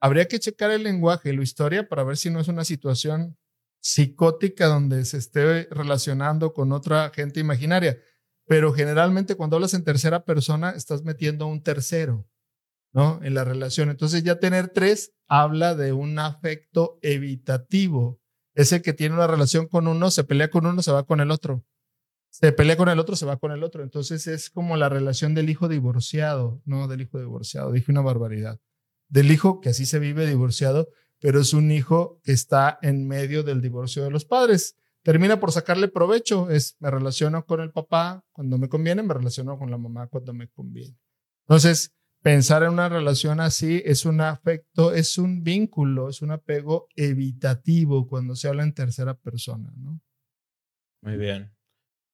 [0.01, 3.37] Habría que checar el lenguaje la historia para ver si no es una situación
[3.81, 7.99] psicótica donde se esté relacionando con otra gente imaginaria.
[8.47, 12.27] Pero generalmente cuando hablas en tercera persona, estás metiendo a un tercero.
[12.93, 13.21] ¿No?
[13.23, 13.91] En la relación.
[13.91, 18.21] Entonces ya tener tres habla de un afecto evitativo.
[18.55, 21.31] Ese que tiene una relación con uno, se pelea con uno, se va con el
[21.31, 21.65] otro.
[22.31, 23.83] Se pelea con el otro, se va con el otro.
[23.83, 28.61] Entonces es como la relación del hijo divorciado, no del hijo divorciado, dije una barbaridad.
[29.09, 30.89] Del hijo que así se vive divorciado,
[31.21, 34.77] pero es un hijo que está en medio del divorcio de los padres.
[35.03, 39.59] Termina por sacarle provecho, es me relaciono con el papá cuando me conviene, me relaciono
[39.59, 40.97] con la mamá cuando me conviene.
[41.47, 41.93] Entonces,
[42.23, 48.07] pensar en una relación así es un afecto, es un vínculo, es un apego evitativo
[48.07, 50.01] cuando se habla en tercera persona, ¿no?
[51.03, 51.55] Muy bien.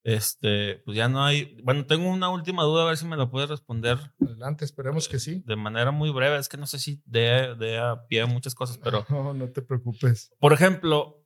[0.04, 1.60] Este, pues ya no hay.
[1.64, 3.98] Bueno, tengo una última duda, a ver si me la puedes responder.
[4.20, 5.42] Adelante, esperemos que sí.
[5.44, 8.78] De manera muy breve, es que no sé si de, de a pie muchas cosas,
[8.78, 9.04] pero.
[9.10, 10.30] No, no te preocupes.
[10.38, 11.24] Por ejemplo,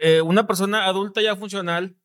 [0.00, 1.96] eh, una persona adulta ya funcional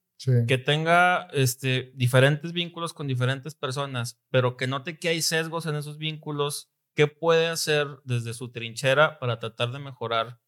[0.47, 5.75] que tenga este, diferentes vínculos con diferentes personas, pero que note que hay sesgos en
[5.75, 10.39] esos vínculos, ¿qué puede hacer desde su trinchera para tratar de mejorar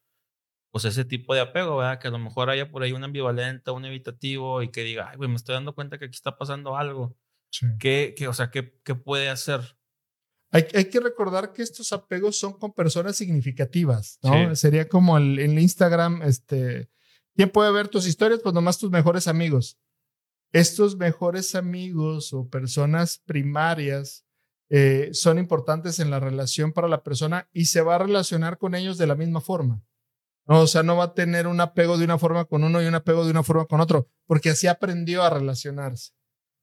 [0.71, 1.99] pues ese tipo de apego, ¿verdad?
[1.99, 5.15] Que a lo mejor haya por ahí un ambivalente, un evitativo y que diga, ay,
[5.15, 7.17] güey, me estoy dando cuenta que aquí está pasando algo.
[7.79, 9.61] ¿Qué, qué, o sea, ¿qué, qué puede hacer?
[10.51, 14.53] Hay, hay, que recordar que estos apegos son con personas significativas, ¿no?
[14.55, 16.89] Sería como el, en Instagram, este,
[17.35, 18.39] ¿Quién puede ver tus historias?
[18.41, 19.77] Pues nomás tus mejores amigos.
[20.53, 24.25] Estos mejores amigos o personas primarias
[24.69, 28.73] eh, son importantes en la relación para la persona y se va a relacionar con
[28.73, 29.83] ellos de la misma forma.
[30.47, 32.95] o sea, no va a tener un apego de una forma con uno y un
[32.95, 36.13] apego de una forma con otro, porque así aprendió a relacionarse.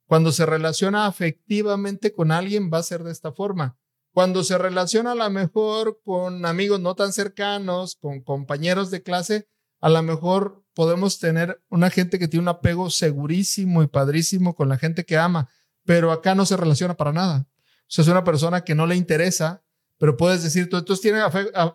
[0.06, 3.76] Cuando se relaciona afectivamente con alguien, va a ser de esta forma.
[4.12, 9.48] Cuando se relaciona a lo mejor con amigos no tan cercanos, con compañeros de clase,
[9.80, 14.68] a lo mejor podemos tener una gente que tiene un apego segurísimo y padrísimo con
[14.68, 15.48] la gente que ama,
[15.84, 17.46] pero acá no se relaciona para nada.
[17.48, 19.62] O sea, es una persona que no le interesa,
[19.98, 21.12] pero puedes decir, tú, entonces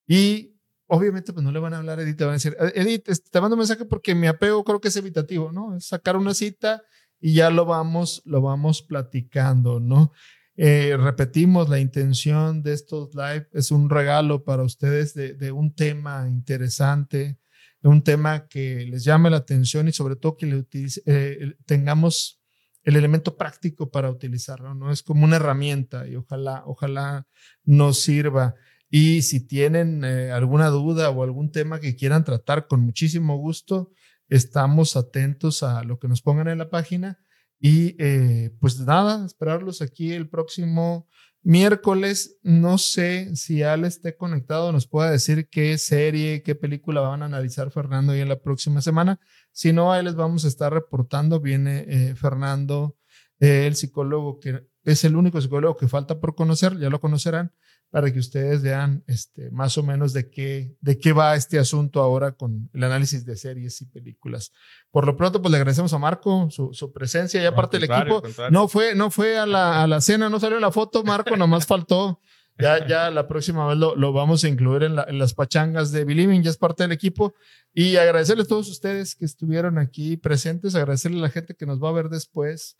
[0.05, 3.07] y obviamente pues no le van a hablar a Edith, te van a decir, Edith,
[3.07, 5.79] este, te mando mensaje porque mi apego creo que es evitativo, ¿no?
[5.79, 6.83] Sacar una cita
[7.19, 10.11] y ya lo vamos, lo vamos platicando, ¿no?
[10.55, 16.27] Eh, repetimos, la intención de estos live es un regalo para ustedes de, un tema
[16.27, 17.37] interesante,
[17.79, 20.65] de un tema que les llame la atención y sobre todo que
[21.05, 22.41] eh, tengamos
[22.83, 24.91] el elemento práctico para utilizarlo, ¿no?
[24.91, 27.27] Es como una herramienta y ojalá, ojalá
[27.63, 28.55] nos sirva.
[28.89, 33.91] Y si tienen eh, alguna duda o algún tema que quieran tratar con muchísimo gusto,
[34.29, 37.19] Estamos atentos a lo que nos pongan en la página
[37.59, 41.07] y eh, pues nada, esperarlos aquí el próximo
[41.41, 42.37] miércoles.
[42.43, 47.25] No sé si Al esté conectado, nos pueda decir qué serie, qué película van a
[47.25, 49.19] analizar Fernando y en la próxima semana.
[49.51, 51.39] Si no, ahí les vamos a estar reportando.
[51.39, 52.97] Viene eh, Fernando,
[53.39, 57.53] eh, el psicólogo que es el único psicólogo que falta por conocer, ya lo conocerán
[57.89, 62.01] para que ustedes vean este, más o menos de qué, de qué va este asunto
[62.01, 64.51] ahora con el análisis de series y películas.
[64.91, 68.21] Por lo pronto, pues le agradecemos a Marco su, su presencia y aparte del equipo.
[68.51, 71.65] No fue, no fue a la, a la cena, no salió la foto, Marco, nomás
[71.67, 72.21] faltó.
[72.59, 76.05] Ya, ya la próxima vez lo, lo vamos a incluir en, en, las pachangas de
[76.05, 77.35] Believing, ya es parte del equipo.
[77.71, 81.81] Y agradecerles a todos ustedes que estuvieron aquí presentes, agradecerle a la gente que nos
[81.81, 82.75] va a ver después,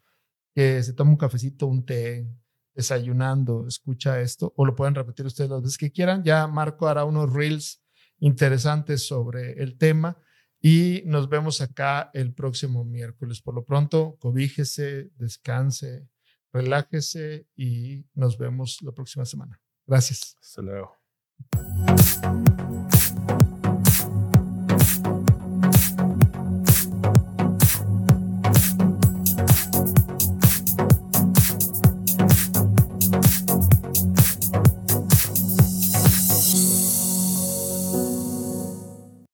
[0.56, 2.26] que se toma un cafecito, un té,
[2.78, 6.24] desayunando, escucha esto, o lo pueden repetir ustedes las veces que quieran.
[6.24, 7.84] Ya Marco hará unos reels
[8.20, 10.22] interesantes sobre el tema
[10.62, 13.42] y nos vemos acá el próximo miércoles.
[13.42, 16.08] Por lo pronto, cobíjese, descanse,
[16.54, 19.60] relájese y nos vemos la próxima semana.
[19.88, 20.36] Gracias.
[20.40, 20.96] Hasta luego.